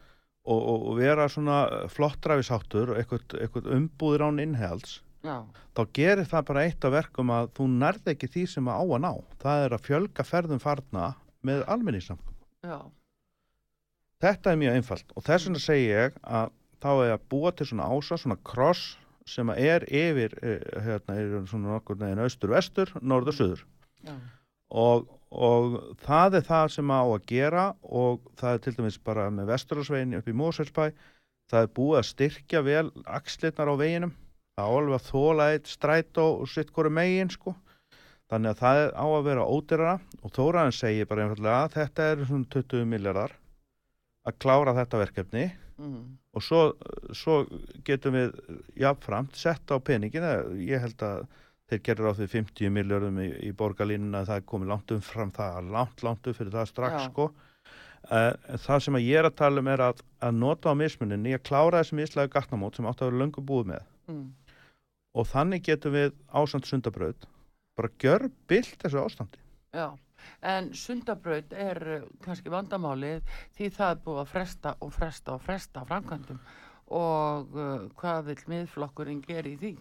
[0.46, 1.60] og, og, vera svona
[1.92, 5.40] flottræfisáttur og eitthvað, eitthvað umbúðir án innhelds, já,
[5.78, 8.84] þá gerir það bara eitt af verkum að þú nærði ekki því sem að á
[8.86, 9.12] að ná.
[9.42, 11.08] Það er að fjölga ferðum farna
[11.46, 12.38] með almenningssamkum.
[12.66, 12.78] já,
[14.24, 16.54] Þetta er mjög einfalt og þess vegna segi ég að
[16.86, 21.48] þá er að búa til svona ása, svona kross sem er yfir, eh, hérna, er
[21.50, 23.64] svona nokkur neginn austur-vestur, norður-suður
[24.06, 24.14] já,
[24.70, 29.28] og, og það er það sem á að gera og það er til dæmis bara
[29.34, 30.86] með vesturásvegin upp í Móselsbæ,
[31.52, 34.14] það er búið að styrkja vel axlirnar á veginum,
[34.56, 37.56] það á alveg að þóla eitt stræt og sitt hverju megin sko.
[38.32, 42.08] Þannig að það er á að vera ódyrara og Þóraðin segir bara einfallega að þetta
[42.10, 43.36] er svona 20 miljardar
[44.26, 45.44] að klára þetta verkefni
[45.78, 46.00] mm.
[46.34, 46.62] og svo,
[47.14, 47.44] svo
[47.86, 48.34] getum við
[48.82, 50.26] jafnframt sett á peningin
[50.66, 51.28] ég held að
[51.70, 55.72] þeir gerir á því 50 miljardum í, í borgarlínuna það er komið langt umfram það
[55.74, 57.30] langt, langt fyrir það strax sko.
[58.06, 61.42] Uh, það sem ég er að tala um er að, að nota á mismunin að
[61.48, 63.88] klára þessi mislægu gatnamót sem átt að vera löngu búið með.
[64.06, 64.26] Mm.
[65.16, 67.24] og þannig getum við ásand sundabraut
[67.76, 69.40] bara gjör bilt þessu ástandi.
[69.74, 69.88] Já,
[70.46, 73.26] en sundabraut er uh, kannski vandamálið
[73.58, 76.40] því það er búið að fresta og fresta og fresta framkvæmdum.
[76.96, 79.74] Og uh, hvað vil miðflokkurinn gera í því?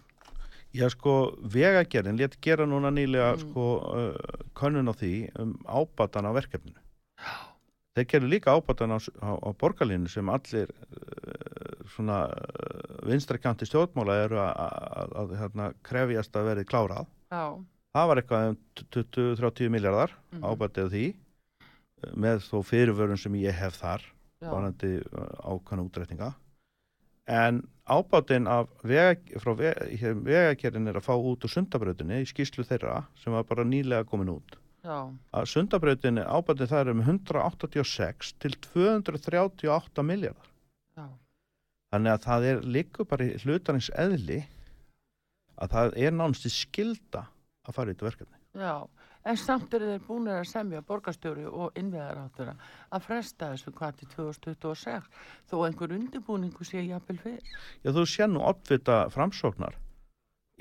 [0.75, 3.43] Já sko, vegagerðin létt gera núna nýlega mm.
[3.45, 6.79] sko uh, könnun á því um ábatan á verkefninu.
[7.21, 7.35] Já.
[7.95, 14.17] Þeir gerðu líka ábatan á, á, á borgarlínu sem allir uh, svona uh, vinstrakanti stjórnmála
[14.25, 17.07] eru að hérna, krefjast að verið klárað.
[17.31, 17.45] Já.
[17.95, 18.57] Það var eitthvað um
[18.97, 20.43] 20-30 miljardar mm.
[20.43, 24.03] ábatið því uh, með þó fyrirvörun sem ég hef þar,
[24.43, 26.33] vanandi uh, ákvæmna útrættinga
[27.25, 29.15] en ábátinn af vega,
[30.25, 34.33] vegakerinn er að fá út úr sundabröðinni í skýslu þeirra sem var bara nýlega komin
[34.33, 35.09] út Já.
[35.33, 40.51] að sundabröðinni ábátinn það er um 186 til 238 miljardar
[40.97, 41.07] Já.
[41.93, 44.41] þannig að það er líka bara í hlutarins eðli
[45.55, 47.25] að það er nánst í skilda
[47.65, 48.77] að fara í þetta verkefni Já
[49.25, 52.53] en samt eru þeir búin að semja borgastjóri og innveðaráttura
[52.93, 55.09] að fresta þessu hvað til 2026
[55.49, 57.55] þó einhver undirbúningu sé jafnvel fyrir.
[57.81, 59.79] Já þú sé nú oddvita framsóknar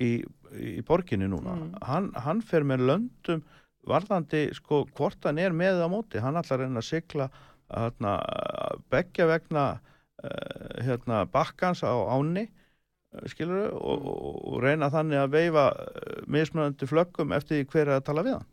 [0.01, 0.11] í,
[0.57, 1.75] í borginni núna mm.
[1.91, 3.45] hann, hann fer með löndum
[3.89, 7.29] varðandi sko hvort hann er með á móti hann ætlar að sigla
[7.69, 8.17] hérna,
[8.93, 15.37] begja vegna uh, hérna, bakkans á áni eh, skilur og, og, og reyna þannig að
[15.37, 18.51] veifa eh, mismunandi flöggum eftir hver að tala við hann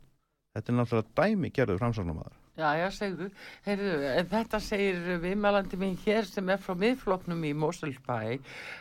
[0.52, 2.38] Þetta er náttúrulega dæmi gerður framsáknumæðar.
[2.52, 3.30] Já, já, segðu.
[3.64, 3.92] Heyrðu,
[4.28, 8.36] þetta segir viðmælandi minn hér sem er frá miðfloknum í Moselbæ.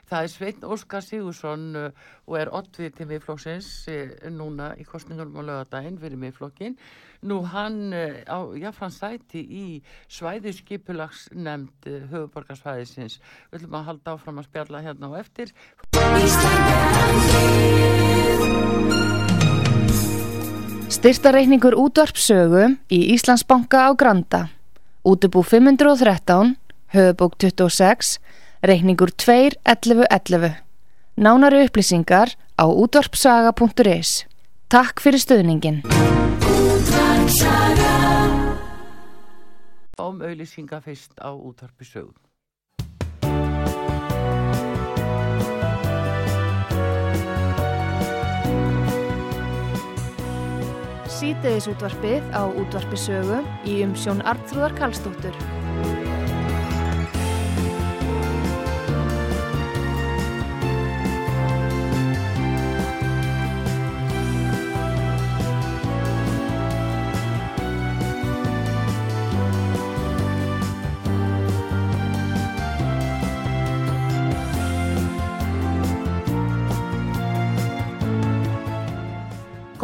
[0.10, 1.96] Það er Sveitn Óskar Sigursson uh,
[2.28, 6.76] og er ottvið til miðflokksins uh, núna í kostningunum á lögadaginn fyrir miðflokkin.
[7.32, 9.66] Nú hann uh, á jáfransæti í
[10.12, 13.22] svæðiskipulags nefnd höfuborgarsvæðisins.
[13.54, 15.48] Við viljum að halda áfram að spjalla hérna á eftir.
[20.92, 24.52] Styrtareikningur útvarpsögu í Íslandsbanka á Granda.
[25.08, 26.58] Útubú 513,
[26.92, 28.20] höfubók 26,
[28.60, 30.60] reikningur 2.11.11.
[31.16, 34.28] Nánari upplýsingar á útvarpsaga.is.
[34.68, 35.80] Takk fyrir stöðningin.
[39.96, 42.12] Fáum auðlýsinga fyrst á útvarpsögu.
[51.22, 55.61] Sítiðis útvarpið á útvarpisögu í umsjón Arnþróðar Kallstóttur.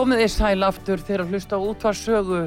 [0.08, 2.38] Komið þið sæl aftur þegar að hlusta á útvarsögu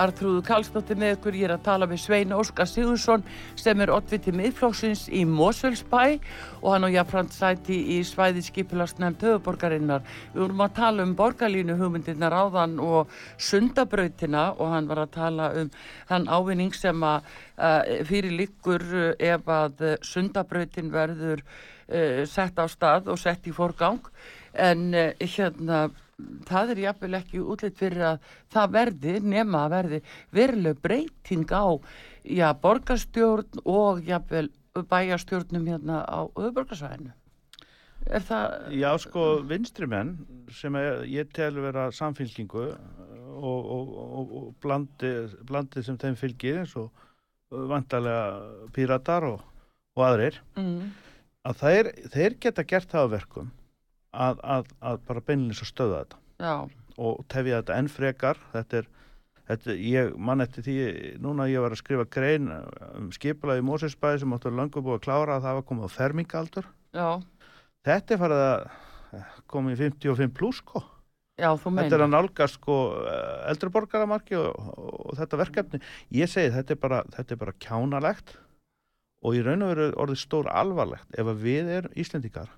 [0.00, 1.34] Artrúðu Kallstóttir með ykkur.
[1.36, 3.24] Ég er að tala með Svein Óskar Sigursson
[3.60, 6.14] sem er oddviti miðflóksins í Mosfellsbæ
[6.62, 10.00] og hann og jáfnframt sæti í svæði skipilastnæmt höfuborgarinnar.
[10.32, 15.50] Við vorum að tala um borgarlínu hugmyndirnar áðan og sundabrautina og hann var að tala
[15.60, 15.68] um
[16.08, 18.86] hann ávinning sem að uh, fyrir líkur
[19.20, 21.44] ef að sundabrautin verður
[22.24, 24.00] sett á stað og sett í forgang
[24.56, 25.90] en hérna
[26.48, 30.02] það er jáfnvel ekki útlitt fyrir að það verði, nema að verði
[30.38, 31.66] veruleg breyting á
[32.24, 37.12] já, borgarstjórn og jáfnvel bæjarstjórnum hérna á öðuborgarsvæðinu
[38.10, 38.56] er það...
[38.74, 40.16] Já sko vinstri menn
[40.52, 45.12] sem er, ég tel vera samfélkingu og, og, og, og blandi,
[45.48, 46.90] blandi sem þeim fylgir eins og
[47.52, 49.42] vantarlega píratar og
[50.00, 50.92] aðrir mm.
[51.48, 53.50] að þeir, þeir geta gert það á verkum
[54.12, 56.20] að, að, að bara beinleins að stöða þetta.
[56.42, 56.54] Já.
[56.98, 58.40] og tefja þetta enn frekar.
[58.52, 58.88] Þetta er,
[59.48, 60.76] þetta, ég mann eftir því
[61.22, 65.36] núna ég var að skrifa grein um skipulaði Mósinsbæði sem áttur langur búið að klára
[65.36, 66.72] að það var komið á fermingaldur.
[66.92, 67.08] Já.
[67.86, 68.64] þetta er farið að
[69.48, 70.84] komið í 55 pluss sko.
[71.40, 72.74] Já, þetta er að nálgast sko
[73.48, 75.80] eldreborgaramarki og, og, og þetta verkefni.
[76.12, 78.34] Ég segi þetta er bara, þetta er bara kjánalegt
[79.22, 82.50] og í raun og veru orðið stór alvarlegt ef við erum Íslendikar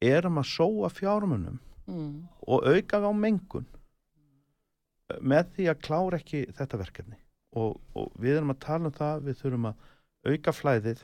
[0.00, 2.12] erum að sóa fjármunum mm.
[2.46, 3.66] og auka á mengun
[5.20, 7.18] með því að klára ekki þetta verkefni
[7.58, 9.88] og, og við erum að tala um það við þurfum að
[10.30, 11.02] auka flæðið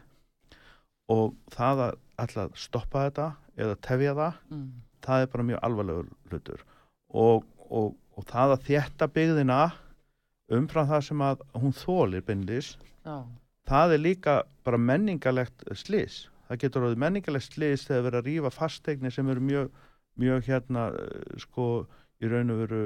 [1.12, 4.68] og það að alltaf stoppa þetta eða tefja það mm.
[5.06, 6.62] það er bara mjög alvarlegur hlutur
[7.08, 9.60] og, og, og það að þétta byggðina
[10.56, 12.72] umfram það sem að hún þólir beinlis
[13.66, 18.54] það er líka bara menningalegt slis það getur orðið menningalegt slis þegar verið að rýfa
[18.54, 19.70] fasteigni sem eru mjög,
[20.20, 20.88] mjög hérna
[21.42, 21.68] sko
[22.22, 22.82] í raun og veru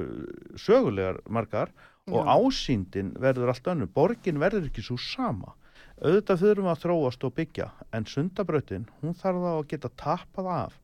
[0.58, 2.14] sögulegar margar Já.
[2.16, 5.54] og ásýndin verður allt önnu, borgin verður ekki svo sama
[6.00, 10.78] auðvitað þurfum að þróast og byggja en sundabröðin, hún þarf þá að geta tapað af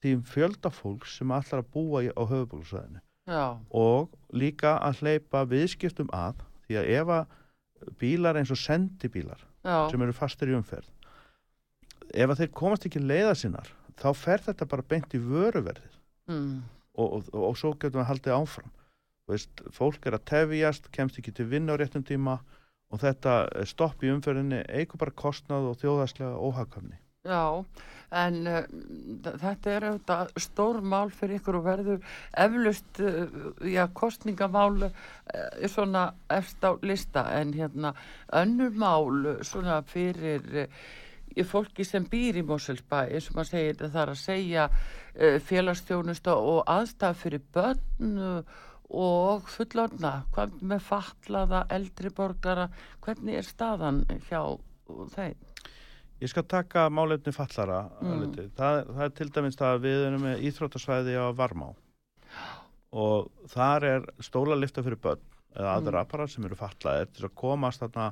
[0.00, 3.02] því fjölda fólk sem allar að búa á höfubólusvæðinu
[3.70, 9.88] og líka að hleypa viðskiptum að því að ef að bílar eins og sendibílar Já.
[9.92, 10.88] sem eru fastir í umferð
[12.14, 13.70] ef að þeir komast ekki leiða sinnar
[14.00, 15.98] þá fer þetta bara beint í vöruverðið.
[16.30, 16.62] Mm.
[17.00, 18.72] Og, og, og svo getum við haldið áfram.
[19.30, 22.40] Veist, fólk er að tefjast, kemst ekki til vinna á réttum tíma
[22.90, 26.98] og þetta stopp í umferðinni eigur bara kostnað og þjóðarslega óhagkvæmni.
[27.28, 27.64] Já,
[28.16, 28.62] en uh,
[29.42, 31.98] þetta er auðvitað stór mál fyrir ykkur og verður
[32.46, 34.94] eflust, uh, já, kostningamál uh,
[35.68, 37.26] svona eftir á lista.
[37.36, 37.92] En hérna
[38.40, 40.72] önnur mál svona fyrir
[41.46, 46.34] fólki sem býr í Moselsbæ eins og maður segir það er að segja uh, félagsstjónusta
[46.34, 48.18] og aðstæð fyrir börn
[48.90, 52.66] og fullorna hvað með fatlaða, eldri borgara
[53.04, 54.42] hvernig er staðan hjá
[55.14, 55.38] þeim?
[56.20, 58.34] Ég skal taka málefni fallara mm.
[58.58, 61.70] það, það er til dæmis það að við erum með íþrótasvæði á Varmá
[62.90, 65.22] og þar er stólalifta fyrir börn
[65.54, 66.02] eða aðra mm.
[66.02, 68.10] apparat sem eru fatlaðir til að komast þarna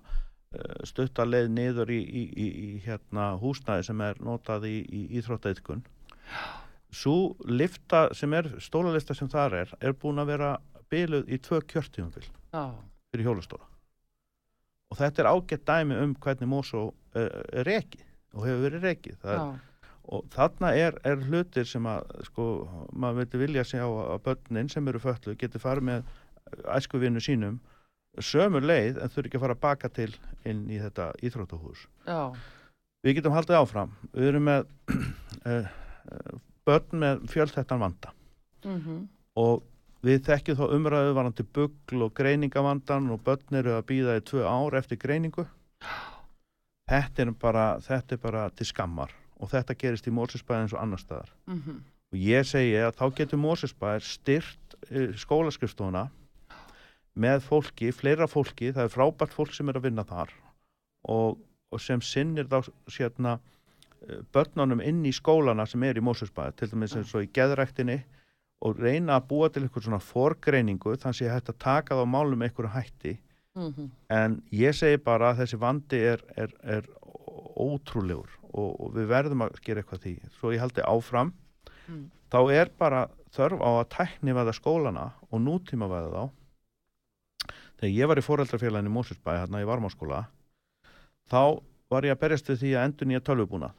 [0.49, 4.79] Eh, stuttarleið niður í, í, í, í hérna, húsnæði sem er notað í
[5.21, 5.83] íþróttaiðkun
[6.89, 10.55] svo lifta sem er stólalista sem þar er er búin að vera
[10.89, 12.25] byluð í tvö kjörtíumfyl
[12.57, 12.73] ah.
[13.13, 13.69] fyrir hjólastóla
[14.89, 18.01] og þetta er ágætt dæmi um hvernig Mosó er, er reki
[18.33, 19.59] og hefur verið reki ah.
[20.09, 22.47] og þarna er, er hlutir sem að sko,
[22.97, 26.15] maður veitir vilja sjá að börnin sem eru föllu getur farið með
[26.73, 27.61] æskuvinnu sínum
[28.25, 30.11] sömur leið en þurfi ekki að fara að baka til
[30.49, 31.87] inn í þetta íþróttahús.
[33.07, 33.93] Við getum haldið áfram.
[34.13, 34.65] Við erum með
[35.47, 35.69] uh,
[36.69, 38.15] börn með fjöldþettan vanda.
[38.67, 39.03] Mm -hmm.
[39.39, 39.63] og
[40.03, 44.43] við þekkjum þá umræðu varandi buggl og greiningavandan og börn eru að býða í tvö
[44.43, 45.47] ár eftir greiningu.
[46.89, 50.83] Þetta er bara, þetta er bara til skammar og þetta gerist í Mórsesbæðin eins og
[50.83, 51.31] annar staðar.
[51.47, 51.81] Mm -hmm.
[52.13, 56.09] og ég segi að þá getur Mórsesbæðir styrt uh, skólaskrifstofuna
[57.19, 60.33] með fólki, fleira fólki, það er frábært fólk sem er að vinna þar
[61.09, 61.39] og,
[61.73, 63.39] og sem sinnir þá sérna
[64.33, 67.99] börnunum inn í skólana sem er í Mósusbæði, til dæmis eins og í geðræktinni
[68.65, 72.07] og reyna að búa til eitthvað svona forgreiningu þannig að ég hætti að taka það
[72.07, 73.15] á málum einhverju hætti
[73.59, 73.91] mm -hmm.
[74.09, 76.89] en ég segi bara að þessi vandi er, er, er
[77.57, 81.33] ótrúlegur og, og við verðum að gera eitthvað því svo ég haldi áfram
[81.89, 82.11] mm.
[82.31, 86.25] þá er bara þörf á að tækni veða skólana og nútíma veða þá
[87.79, 90.25] þegar ég var í foreldrafélaginu Mósusbæ hérna í Varmáskóla
[91.31, 93.71] þá var ég að berjast við því að endur nýja tölvubúna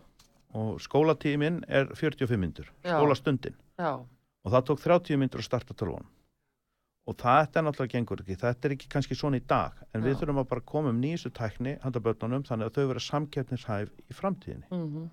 [0.58, 4.00] og skólatímin er 45 myndur, skólastundin Já.
[4.02, 6.08] og það tók 30 myndur að starta tölvun
[7.10, 10.06] og þetta er náttúrulega gengur ekki, þetta er ekki kannski svona í dag en Já.
[10.08, 13.94] við þurfum að bara koma um nýjastu tækni handa börnunum þannig að þau vera samkeppnishæf
[14.10, 15.10] í framtíðinni mm -hmm.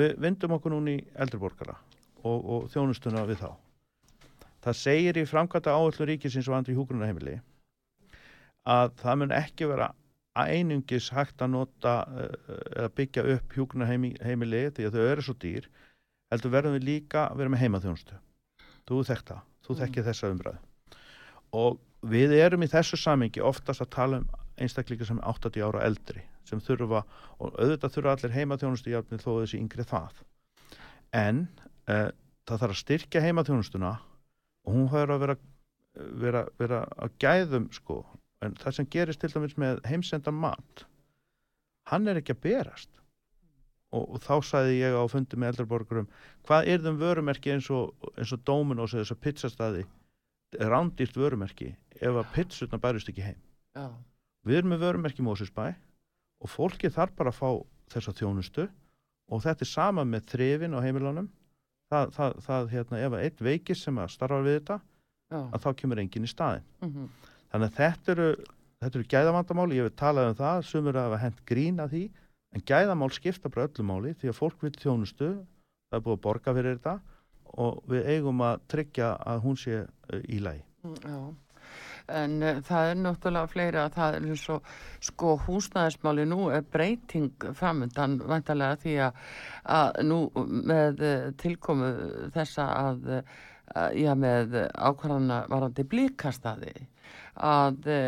[0.00, 1.76] við vindum okkur núni í eldriborgara
[2.22, 3.50] og, og þjónustuna við þá
[4.66, 7.40] það segir í framkvæmta áallu ríkisins og andri húgrunarheimili
[8.66, 9.90] að það mun ekki vera
[10.36, 15.68] einungis hægt að nota eh, eða byggja upp hjúknarheimili því að þau eru svo dýr
[16.32, 18.18] heldur verðum við líka að vera með heimaþjónustu.
[18.86, 19.80] Þú þekkt það, þú mm.
[19.82, 20.58] þekkið þessa umræðu.
[21.56, 24.26] Og við erum í þessu samingi oftast að tala um
[24.60, 27.02] einstakleika sem er 80 ára eldri sem þurfa,
[27.42, 30.20] og auðvitað þurfa allir heimaþjónustu hjálpni þó þessi yngri það.
[31.16, 31.42] En
[31.90, 32.10] uh,
[32.46, 33.92] það þarf að styrkja heimaþjónustuna
[34.66, 35.36] og hún höfður að vera,
[36.22, 37.98] vera, vera að gæðum sko
[38.44, 40.86] en það sem gerist til dæmis með heimsenda mat
[41.90, 42.90] hann er ekki að berast.
[43.94, 46.08] Og, og þá sæði ég á fundi með eldraborgurum
[46.48, 49.84] hvað er þeim vörumerki eins og, eins og Dominos eða þess að pizzastadi
[50.58, 51.70] rándýrt vörumerki
[52.00, 53.38] ef að pizzutna bærist ekki heim?
[53.76, 53.86] Já.
[54.46, 55.68] við erum með vörumerki Mósusbæ
[56.42, 57.50] og fólki þarf bara að fá
[57.94, 58.66] þessa þjónustu
[59.30, 61.30] og þetta er sama með þrefin á heimilunum.
[61.86, 64.80] Það, það, það hérna, ef að eitt veikis sem að starfa við þetta
[65.30, 65.38] Já.
[65.38, 68.28] að þá kemur engin í staðin mm -hmm þannig að þetta eru,
[68.84, 72.04] þetta eru gæðavandamáli, ég hef talað um það sumur að hafa hent grín að því
[72.56, 75.32] en gæðamál skipta bara öllu máli því að fólk vil þjónustu,
[75.88, 76.94] það er búið að borga fyrir þetta
[77.56, 81.18] og við eigum að tryggja að hún sé uh, í lægi mm, Já.
[82.16, 84.70] En uh, það er náttúrulega fleira að það er eins og
[85.08, 89.22] sko húsnæðismáli nú er breyting framöndan vantarlega því að,
[89.78, 91.92] að nú með uh, tilkomu
[92.36, 93.38] þessa að uh,
[93.96, 96.74] já með ákvarðana varandi blíkastadi
[97.36, 98.00] að e,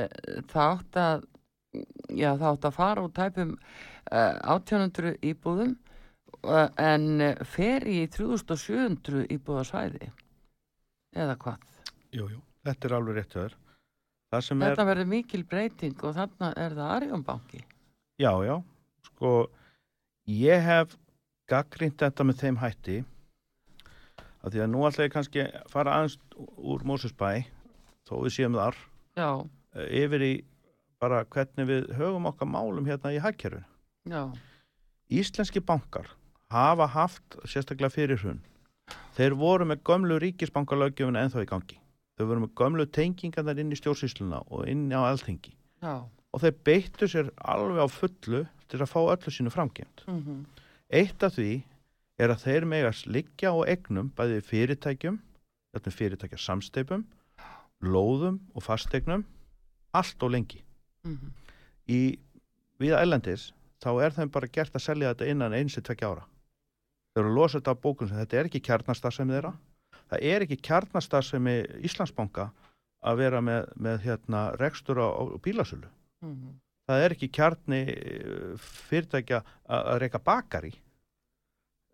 [0.50, 1.26] það átt að
[2.16, 4.22] já það átt að fara úr tæpum e,
[4.54, 7.08] 1800 íbúðum e, en
[7.44, 10.10] fer í 3700 íbúðarsvæði
[11.18, 11.66] eða hvað?
[12.14, 13.58] Jú, jú, þetta er alveg rétt höður.
[14.28, 14.88] Þetta er...
[14.90, 17.62] verður mikil breyting og þarna er það Arjónbanki.
[18.20, 18.56] Já, já,
[19.08, 19.30] sko
[20.28, 20.96] ég hef
[21.48, 22.98] gaggrínt þetta með þeim hætti
[24.44, 27.30] að því að nú ætla ég kannski að fara aðeins úr Mósusbæ
[28.08, 28.76] þó við séum þar
[29.18, 29.30] Já.
[29.74, 30.34] Eh, yfir í
[31.02, 34.22] bara hvernig við höfum okkar málum hérna í hækjörfinu
[35.08, 36.08] Íslenski bankar
[36.52, 38.40] hafa haft sérstaklega fyrir hún
[39.16, 41.80] þeir voru með gömlu ríkisbankalögjöfuna ennþá í gangi
[42.18, 46.06] þau voru með gömlu tengingarnar inn í stjórnsýsluna og inn á alþengi Já.
[46.06, 50.40] og þeir beittu sér alveg á fullu til að fá öllu sínu framkjönd mm -hmm.
[50.88, 51.62] eitt af því
[52.18, 55.20] er að þeir megast liggja á egnum bæði fyrirtækjum,
[55.88, 57.04] fyrirtækja samsteipum,
[57.84, 59.24] lóðum og fastegnum,
[59.94, 60.62] allt og lengi.
[61.04, 61.30] Mm -hmm.
[61.88, 62.18] Í
[62.78, 63.52] viða ellendis
[63.82, 66.24] þá er þeim bara gert að selja þetta innan einsi tvekja ára.
[67.14, 69.52] Þeir eru losa þetta á bókun sem þetta er ekki kjarnastarfsemi þeirra.
[70.08, 72.50] Það er ekki kjarnastarfsemi Íslandsbanka
[73.00, 75.08] að vera með, með hérna, rekstur á,
[75.42, 75.88] bílasölu.
[76.22, 76.54] Mm -hmm.
[76.88, 78.54] Það er ekki kjarni eh,
[78.88, 80.72] fyrirtækja að reyka bakari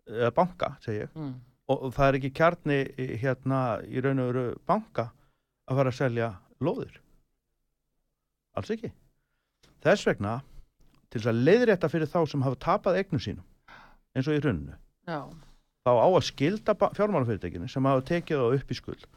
[0.05, 1.33] eða banka, segja mm.
[1.67, 2.77] og, og það er ekki kjarni
[3.21, 5.09] hérna í raun og veru banka
[5.65, 6.29] að fara að selja
[6.63, 6.99] lóðir
[8.55, 8.91] alls ekki
[9.85, 10.37] þess vegna
[11.09, 13.45] til þess að leiðrétta fyrir þá sem hafa tapað egnum sínum
[14.15, 14.41] eins og í
[15.05, 15.21] Já.
[15.85, 19.07] þá á að skilda fjármálafyrirtekinu sem hafa tekið það upp í skuld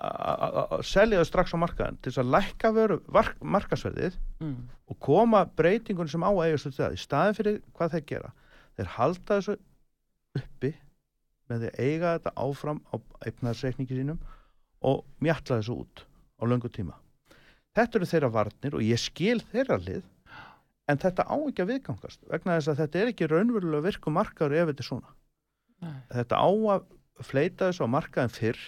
[0.00, 2.70] að selja það strax á markaðin til þess að lækka
[3.44, 4.60] markasverðið mm.
[4.88, 8.30] og koma breytingun sem á eigast í staðin fyrir hvað þeir gera
[8.78, 9.58] þeir halda þessu
[10.40, 10.72] uppi
[11.50, 14.22] með því að eiga þetta áfram á eifnaðarsreikningi sínum
[14.86, 16.04] og mjalla þessu út
[16.40, 16.96] á löngu tíma.
[17.76, 20.06] Þetta eru þeirra varnir og ég skil þeirra lið
[20.90, 24.56] en þetta á ekki að viðgangast vegna þess að þetta er ekki raunverulega virku markaður
[24.58, 25.14] ef þetta er svona.
[25.80, 26.00] Nei.
[26.16, 26.88] Þetta á að
[27.30, 28.60] fleita þessu á markaðin fyrr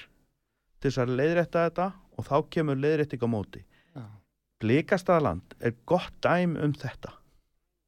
[0.82, 3.64] til þess að leiðrætta þetta og þá kemur leiðrætting á móti.
[3.96, 4.06] Ja.
[4.62, 7.16] Blíkastaðaland er gott dæm um þetta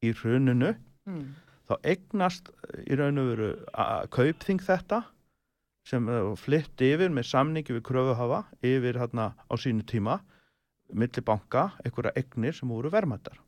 [0.03, 1.33] í hruninu mm
[1.69, 2.51] þá egnast
[2.85, 5.01] í raun og veru að kaupþing þetta
[5.85, 6.07] sem
[6.41, 10.19] flytt yfir með samningi við kröfuhafa yfir hérna á sínu tíma
[10.93, 13.39] millibanka, einhverja egnir sem voru vermaðar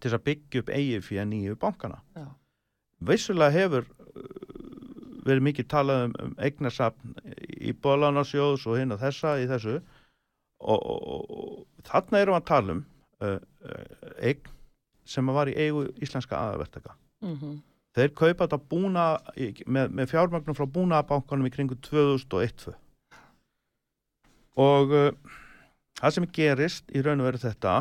[0.00, 2.26] til þess að byggja upp eigið fyrir nýju bankana Já.
[3.10, 4.54] vissulega hefur eh,
[5.24, 7.14] verið mikið talað um, um egnarsapn
[7.64, 9.78] í bólanarsjóðs og hinn og þessa í þessu.
[10.64, 12.82] Og, og, og þarna erum við að tala um
[13.24, 14.52] uh, uh, eign
[15.04, 17.56] sem var í eigu íslenska aðvertaka mm -hmm.
[17.94, 19.04] Þeir kaupa þetta búna
[19.66, 22.72] með, með fjármagnum frá búnabankanum í kringu 2001
[24.60, 25.10] og uh,
[26.00, 27.76] það sem gerist í raun og veru þetta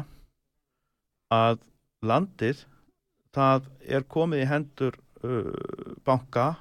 [1.33, 1.63] að
[2.05, 2.65] landið
[3.33, 6.53] það er komið í hendur uh, banka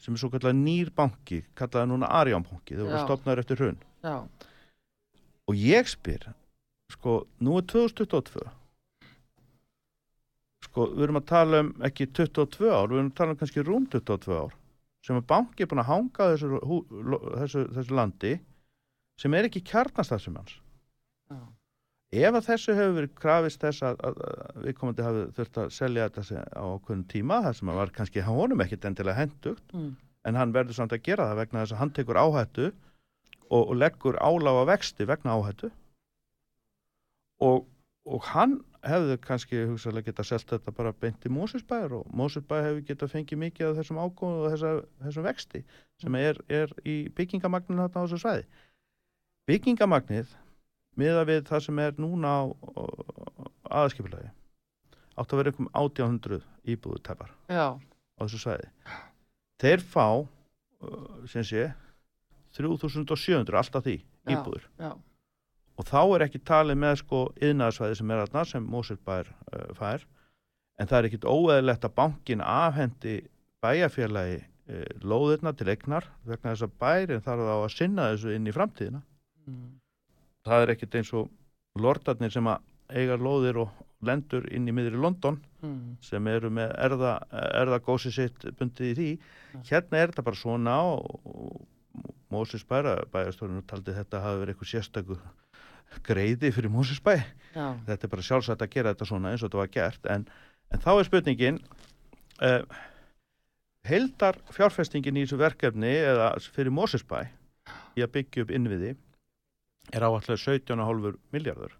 [0.00, 3.82] sem er svo kallar nýr banki kallaði núna Arján banki, þau voru stopnaður eftir hrun.
[4.00, 4.24] Já.
[5.44, 6.30] og ég spyr
[6.88, 8.46] sko, nú er 2022
[10.70, 13.66] sko, við erum að tala um ekki 22 ár, við erum að tala um kannski
[13.66, 14.56] rúm 22 ár
[15.06, 16.58] sem að banki er búin að hanga þessu,
[17.40, 18.34] þessu, þessu landi
[19.20, 20.58] sem er ekki kjarnastafsum hans
[21.32, 21.48] oh.
[22.12, 25.72] ef að þessu hefur verið krafist þess að, að, að við komandi hafi þurft að
[25.76, 29.74] selja þetta á okkur tíma þar sem að var kannski, hann vonum ekkit endilega hendugt
[29.76, 29.90] mm.
[30.28, 32.70] en hann verður samt að gera það vegna þess að hann tekur áhættu
[33.50, 35.72] og, og leggur áláfa vexti vegna áhættu
[37.40, 37.64] og,
[38.08, 42.86] og hann hefðu kannski hugsaðlega geta selgt þetta bara beint í Mósusbæður og Mósusbæður hefur
[42.88, 44.70] geta fengið mikið af þessum ágóðu og þessa,
[45.04, 45.62] þessum vexti
[46.00, 48.46] sem er, er í byggingamagninu þarna á þessu svæði.
[49.50, 50.32] Byggingamagnið
[51.00, 52.42] miða við það sem er núna á,
[53.68, 54.32] á aðskipilagi
[55.20, 56.40] átt að vera einhverjum 1800
[56.72, 57.76] íbúðu tefar á
[58.24, 58.72] þessu svæði.
[59.60, 60.08] Þeir fá
[61.28, 61.68] sem sé
[62.56, 64.00] 3700 alltaf því
[64.32, 64.64] íbúður.
[64.80, 65.09] Já, já
[65.80, 70.04] og þá er ekki talið með sko yðnaðsvæði sem er aðna sem Mósilbær uh, fær
[70.80, 73.16] en það er ekkit óeðlegt að bankin afhendi
[73.64, 78.50] bæjarfélagi uh, lóðirna til egnar vegna þess að bærin þarf þá að sinna þessu inn
[78.50, 79.02] í framtíðina
[79.46, 79.68] mm.
[80.48, 81.30] það er ekkit eins og
[81.80, 85.98] lortarnir sem að eiga lóðir og lendur inn í miðri London mm.
[86.04, 89.68] sem eru með erða, erðagósi sitt bundið í því mm.
[89.70, 91.68] hérna er þetta bara svona og, og
[92.30, 95.32] Mósis bæra bæjarstofnum taldi þetta hafi verið eitthvað sérstaklega
[96.06, 97.16] greiði fyrir Mósusbæ
[97.54, 100.26] þetta er bara sjálfsagt að gera þetta svona eins og þetta var gert en,
[100.70, 101.60] en þá er spurningin
[102.46, 102.62] uh,
[103.88, 107.24] heldar fjárfestingin í þessu verkefni eða fyrir Mósusbæ
[107.98, 108.94] í að byggja upp innviði
[109.90, 111.74] er áallega 17,5 miljardur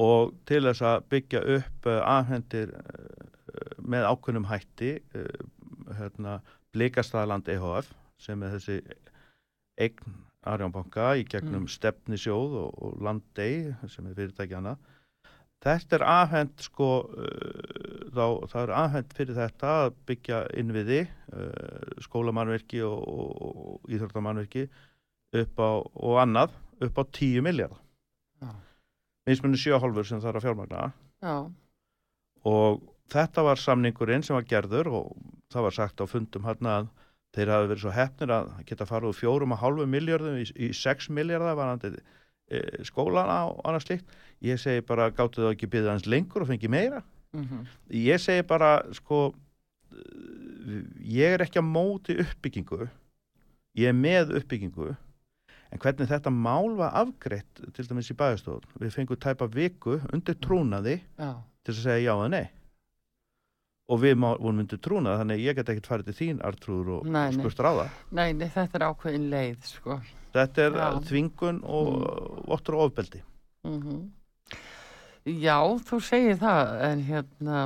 [0.00, 4.96] og til þess að byggja upp uh, afhendir uh, með ákveðnum hætti
[5.96, 6.40] hérna,
[6.74, 8.80] Blíkastæðaland EHF sem er þessi
[9.80, 10.16] eign
[10.46, 11.72] Arjónbanka í gegnum mm.
[11.72, 14.76] stefnisjóð og, og landei sem er fyrirtækjana
[15.66, 22.02] þetta er afhend sko uh, þá, það er afhend fyrir þetta að byggja innviði uh,
[22.04, 23.90] skólamannverki og, og, og
[25.58, 26.54] á og annað
[26.86, 27.82] upp á 10 miljard
[29.26, 30.82] minnsmunni 7,5 sem það er að fjármagna
[31.24, 31.36] Já.
[32.46, 35.08] og þetta var samningurinn sem var gerður og
[35.52, 36.92] það var sagt á fundum hérna að
[37.36, 40.70] þeir hafi verið svo hefnir að geta farið úr fjórum og hálfu miljardum í, í
[40.74, 45.94] 6 miljardar varandi e, skólana og annað slikt ég segi bara gáttu þau ekki byggja
[45.94, 47.02] hans lengur og fengi meira?
[47.36, 47.66] Mm -hmm.
[47.92, 49.34] ég segi bara sko
[51.06, 52.86] ég er ekki að móti uppbyggingu.
[53.76, 54.94] Ég er með uppbyggingu.
[55.74, 60.38] En hvernig þetta mál var afgreitt til dæmis í bæðastofn við fengum tæpa viku undir
[60.38, 61.42] trúnaði já.
[61.66, 62.44] til að segja já eða nei
[63.86, 67.68] og við vorum undir trúnað þannig ég get ekkert farið til þín Artrúður og skustur
[67.70, 69.98] á það nei, nei, þetta er ákveðin leið sko.
[70.34, 70.88] þetta er Já.
[71.10, 72.40] þvingun og mm.
[72.50, 73.22] vottur og ofbeldi
[73.66, 74.02] mm -hmm.
[75.26, 77.62] Já, þú segir það en hérna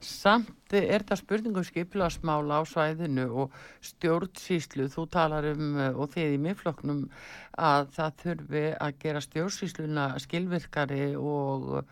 [0.00, 6.40] samt er þetta spurningum skipilagsmála á svæðinu og stjórnsýslu þú talar um og þið í
[6.44, 7.08] miðfloknum
[7.56, 11.84] að það þurfi að gera stjórnsýsluna skilvirkari og,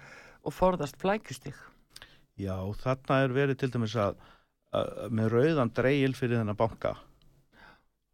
[0.45, 1.55] og forðast flækustig
[2.41, 4.21] Já, þarna er verið til dæmis að,
[4.73, 6.95] að með rauðan dreigil fyrir þennan banka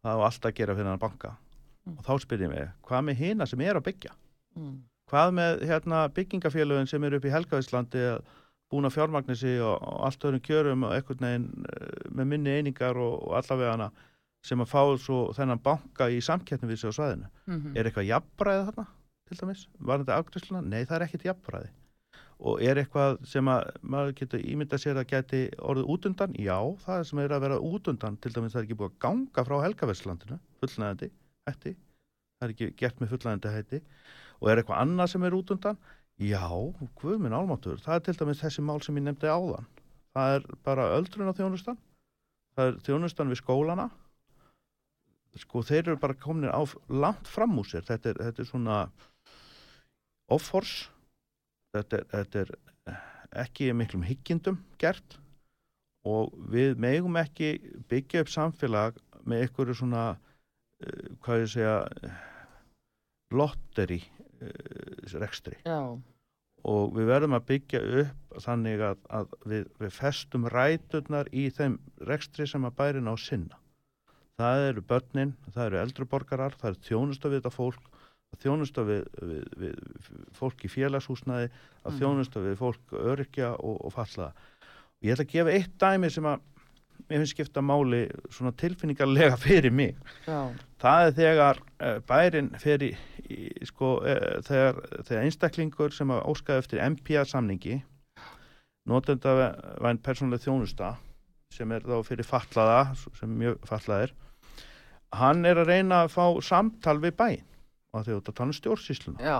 [0.03, 1.95] það á alltaf að gera fyrir þennan banka mm.
[1.95, 4.13] og þá spyrir ég mig, hvað með hina sem er að byggja?
[4.59, 4.75] Mm.
[5.09, 8.03] Hvað með hérna, byggingafélagin sem eru upp í Helgavíslandi
[8.69, 12.99] búin að fjármagnisi og, og allt öðrum kjörum og ekkert neginn eh, með minni einingar
[13.01, 13.89] og, og allavega hana
[14.45, 17.31] sem að fá svo þennan banka í samkettnum við sig á svæðinu.
[17.49, 17.73] Mm -hmm.
[17.75, 18.85] Er eitthvað jafnbræði þarna
[19.27, 19.65] til dæmis?
[19.79, 20.61] Var þetta afgriðsluna?
[20.61, 21.71] Nei, það er ekkert jafnbræði
[22.39, 27.03] og er eitthvað sem að maður getur ímyndað sér að geti orðið útundan já, það
[27.09, 30.37] sem er að vera útundan til dæmis það er ekki búið að ganga frá Helgavæslandinu
[30.61, 31.09] fullnægandi
[31.49, 31.73] hætti.
[32.39, 33.81] Það er ekki gert með fullnægandi hætti.
[34.39, 35.81] Og er eitthvað annað sem er útundan
[36.19, 36.47] já,
[37.01, 39.67] hvað minn álmáttur það er til dæmis þessi mál sem ég nefndi áðan.
[40.15, 41.79] Það er bara öldrun á þjónustan
[42.55, 43.89] það er þjónustan við skólana.
[45.39, 47.85] Sko þeir eru bara komin á langt fram úr sér.
[47.87, 48.79] Þetta er, þetta er svona
[50.31, 50.89] offors
[51.75, 52.53] þetta þetta er
[53.43, 55.19] ekki miklum hyggjendum gert
[56.07, 57.53] og við megum ekki
[57.91, 61.75] byggja upp samfélag með einhverju svona uh, hvað ég segja
[63.35, 65.81] lotteri uh, rekstri Já.
[66.65, 71.77] og við verðum að byggja upp þannig að, að við, við festum ræturnar í þeim
[72.09, 73.59] rekstri sem að bærin á sinna
[74.39, 77.88] það eru börnin, það eru eldruborgarar það eru þjónustafita fólk
[78.33, 79.81] að þjónusta við, við, við
[80.37, 81.97] fólk í félagshúsnaði að mm.
[81.99, 84.31] þjónusta við fólk örykja og, og fallaða
[85.05, 86.45] ég ætla að gefa eitt dæmi sem að
[87.07, 88.01] mér finnst skipta máli
[88.33, 89.95] svona tilfinningarlega fyrir mig
[90.27, 90.51] Já.
[90.81, 92.97] það er þegar uh, bærin fyrir
[93.29, 97.79] í, sko, uh, þegar, þegar einstaklingur sem að óskaði eftir MPA samningi
[98.89, 100.95] notenda væn persónuleg þjónusta
[101.53, 102.81] sem er þá fyrir fallaða
[103.17, 104.13] sem mjög fallaðir
[105.17, 107.45] hann er að reyna að fá samtal við bæin
[107.93, 109.39] og út að tala um stjórnsýsluna Já.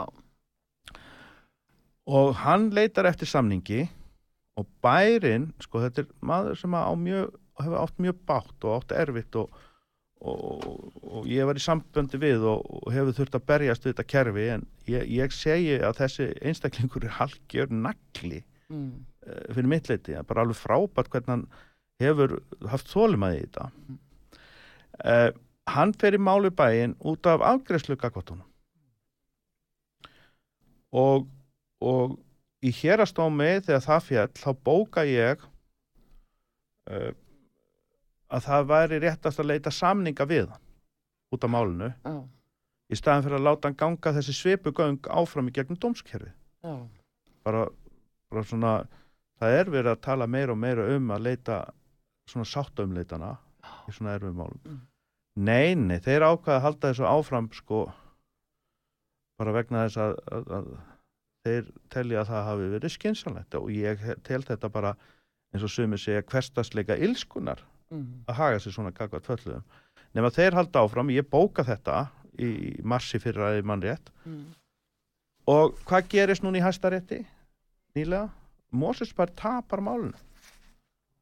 [2.09, 3.87] og hann leitar eftir samningi
[4.59, 9.37] og bærin, sko þetta er maður sem mjög, hefur átt mjög bátt og átt erfitt
[9.39, 9.53] og,
[10.19, 10.65] og,
[10.99, 14.47] og ég var í samböndi við og, og hefur þurft að berjast við þetta kerfi
[14.55, 18.91] en ég, ég segi að þessi einstaklingur er halgjör nagli mm.
[19.29, 21.47] uh, fyrir mitt leiti, bara alveg frábært hvernig hann
[21.99, 22.39] hefur
[22.71, 24.01] haft þólumæði í þetta mm.
[25.05, 25.29] uh,
[25.75, 28.47] hann fer í málu bæin út af afgreðslu gagvatunum
[30.91, 31.27] og,
[31.81, 32.17] og
[32.65, 35.43] í hérastómi þegar það fjall þá bóka ég
[36.89, 37.11] uh,
[38.29, 40.65] að það væri réttast að leita samninga við hann
[41.33, 42.23] út af málunu oh.
[42.89, 46.31] í staðan fyrir að láta hann ganga þessi svipugöng áfram í gegnum dómskerfi
[46.65, 46.85] oh.
[47.45, 47.67] bara,
[48.29, 48.73] bara svona
[49.39, 51.61] það er verið að tala meira og meira um að leita
[52.29, 53.81] svona sáttaumleitana oh.
[53.89, 54.81] í svona erfum málum mm.
[55.39, 57.85] Nei, nei, þeir ákvaða að halda þessu áfram sko
[59.39, 60.69] bara vegna þess að, að, að
[61.47, 64.93] þeir telja að það hafi verið skynsalegt og ég tel þetta bara
[65.53, 67.63] eins og sumir segja hverstasleika ilskunar
[67.93, 68.25] mm.
[68.27, 69.67] að haga sér svona gagvað tvölluðum.
[70.09, 71.99] Nefn að þeir halda áfram, ég bóka þetta
[72.39, 72.51] í
[72.83, 74.43] marsi fyrir aðeins mann rétt mm.
[75.55, 77.23] og hvað gerist núna í hæstarétti?
[77.97, 78.27] Nýlega,
[78.69, 80.28] Móses bara tapar málunum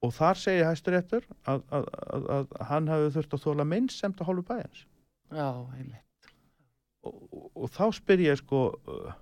[0.05, 4.29] og þar segir hæsturéttur að, að, að, að hann hafi þurft að þóla minnsemt að
[4.29, 4.83] hálfu bæjans
[5.27, 6.27] Já, einmitt.
[7.07, 9.15] Og, og þá spyr ég sko uh,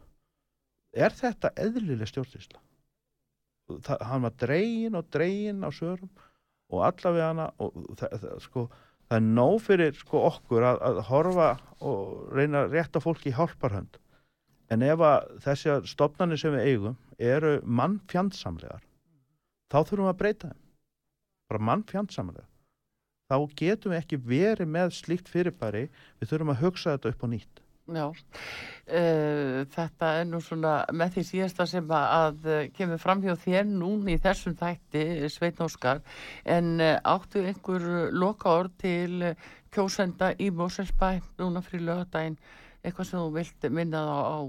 [0.94, 2.62] er þetta eðlileg stjórnsýsla?
[3.86, 6.12] Það, hann var dregin og dregin á sörum
[6.74, 8.66] og allavega hana og það, það, sko,
[9.08, 11.48] það er nóg fyrir sko, okkur að, að horfa
[11.86, 13.98] og reyna að rétta fólki í hálparhönd
[14.74, 18.86] en ef að þessi stopnarnir sem við eigum eru mannfjandsamlegar
[19.74, 20.62] þá þurfum við að breyta þeim
[21.50, 22.46] bara mannfjandsamlega
[23.32, 25.88] þá getum við ekki verið með slíkt fyrirbæri.
[26.20, 27.62] Við þurfum að hugsa þetta upp á nýtt.
[27.86, 33.36] Já, uh, þetta er nú svona með því síðasta sem að uh, kemur fram hjá
[33.38, 36.02] þér núni í þessum þætti, Sveitn Óskar,
[36.50, 39.36] en uh, áttu einhver loka orð til
[39.76, 42.40] kjósenda í Móselsbæ núna frí lögadaginn,
[42.82, 44.40] eitthvað sem þú vilt minna það á?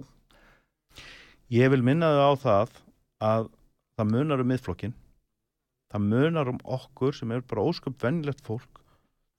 [1.53, 2.77] Ég vil minna það á það
[3.29, 3.51] að
[4.01, 4.97] það munar um miðflokkin,
[5.97, 8.83] það munar um okkur sem er bara ósköp vennilegt fólk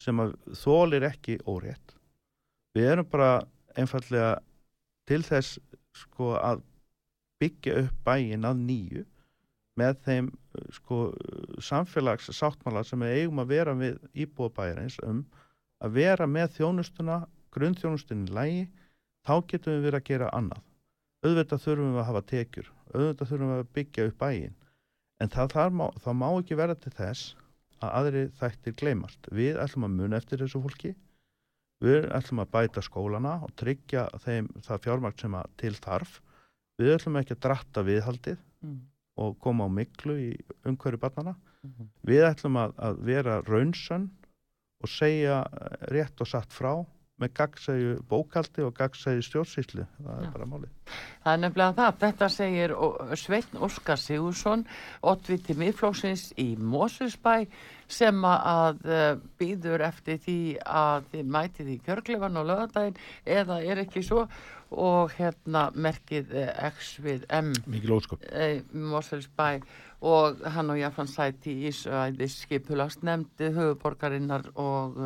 [0.02, 0.20] sem
[0.58, 1.96] þólir ekki órétt.
[2.78, 3.46] Við erum bara
[3.78, 4.38] einfallega
[5.10, 5.58] til þess
[5.98, 6.64] sko að
[7.42, 9.06] byggja upp bæin að nýju
[9.78, 10.30] með þeim
[10.74, 11.00] sko
[11.62, 15.24] samfélags sáttmála sem við eigum að vera við íbúa bæjarins um
[15.86, 17.20] að vera með þjónustuna,
[17.54, 18.64] grunnþjónustunni lægi,
[19.26, 20.64] þá getum við verið að gera annað.
[21.26, 24.56] Auðvitað þurfum við að hafa tekjur, auðvitað þurfum við að byggja upp bæin,
[25.24, 27.36] en það, það, má, það má ekki vera til þess
[27.82, 29.28] að aðri þættir gleymast.
[29.32, 30.96] Við ætlum að muna eftir þessu fólki
[31.84, 36.16] Við ætlum að bæta skólana og tryggja þeim það fjármakt sem til þarf.
[36.82, 38.80] Við ætlum ekki að dratta viðhaldið mm.
[39.22, 40.32] og koma á miklu í
[40.66, 41.36] umhverju barnana.
[41.62, 41.90] Mm -hmm.
[42.10, 44.10] Við ætlum að, að vera raunsönn
[44.82, 45.44] og segja
[45.94, 46.86] rétt og satt frá
[47.22, 50.32] með gagsæju bókaldi og gagsæju stjórnsýsli það er Já.
[50.34, 50.74] bara málið.
[51.24, 52.74] Það er nefnilega það, þetta segir
[53.20, 54.68] Sveitn Óskar Sigursson
[55.12, 57.48] Ottviti miðflóksins í Mósusbæ
[57.88, 59.08] sem að uh,
[59.40, 63.02] býður eftir því að þið mætið í kjörglefan og lögadaginn
[63.40, 64.28] eða er ekki svo
[64.68, 67.54] og hérna merkið uh, X við M.
[67.66, 69.52] Uh, Mósusbæ
[70.06, 75.00] og hann og Jafran Sæti í Ísæði skipulast nefndi höfuborgarinnar og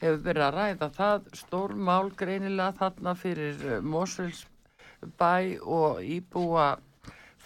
[0.00, 5.32] hefur verið að ræða það stórmál greinilega þarna fyrir eh, Moselsbæ
[5.62, 6.68] og íbúa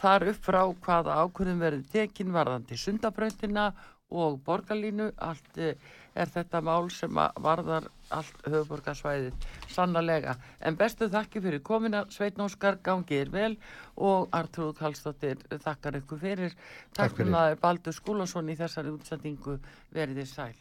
[0.00, 3.70] þar upp frá hvaða ákvörðum verið tekin varðandi sundabröndina
[4.10, 5.10] og borgarlínu.
[5.22, 5.76] Allt eh,
[6.18, 10.34] er þetta mál sem varðar allt höfuborgarsvæðið sannlega
[10.66, 13.52] en bestu þakki fyrir komina Sveitnóskar gangið er vel
[13.94, 16.58] og Artrúð Kallstóttir þakkar ykkur fyrir.
[16.96, 17.38] Takk fyrir.
[17.44, 19.60] að Baldur Skúlason í þessari útsendingu
[19.94, 20.58] veriði sæl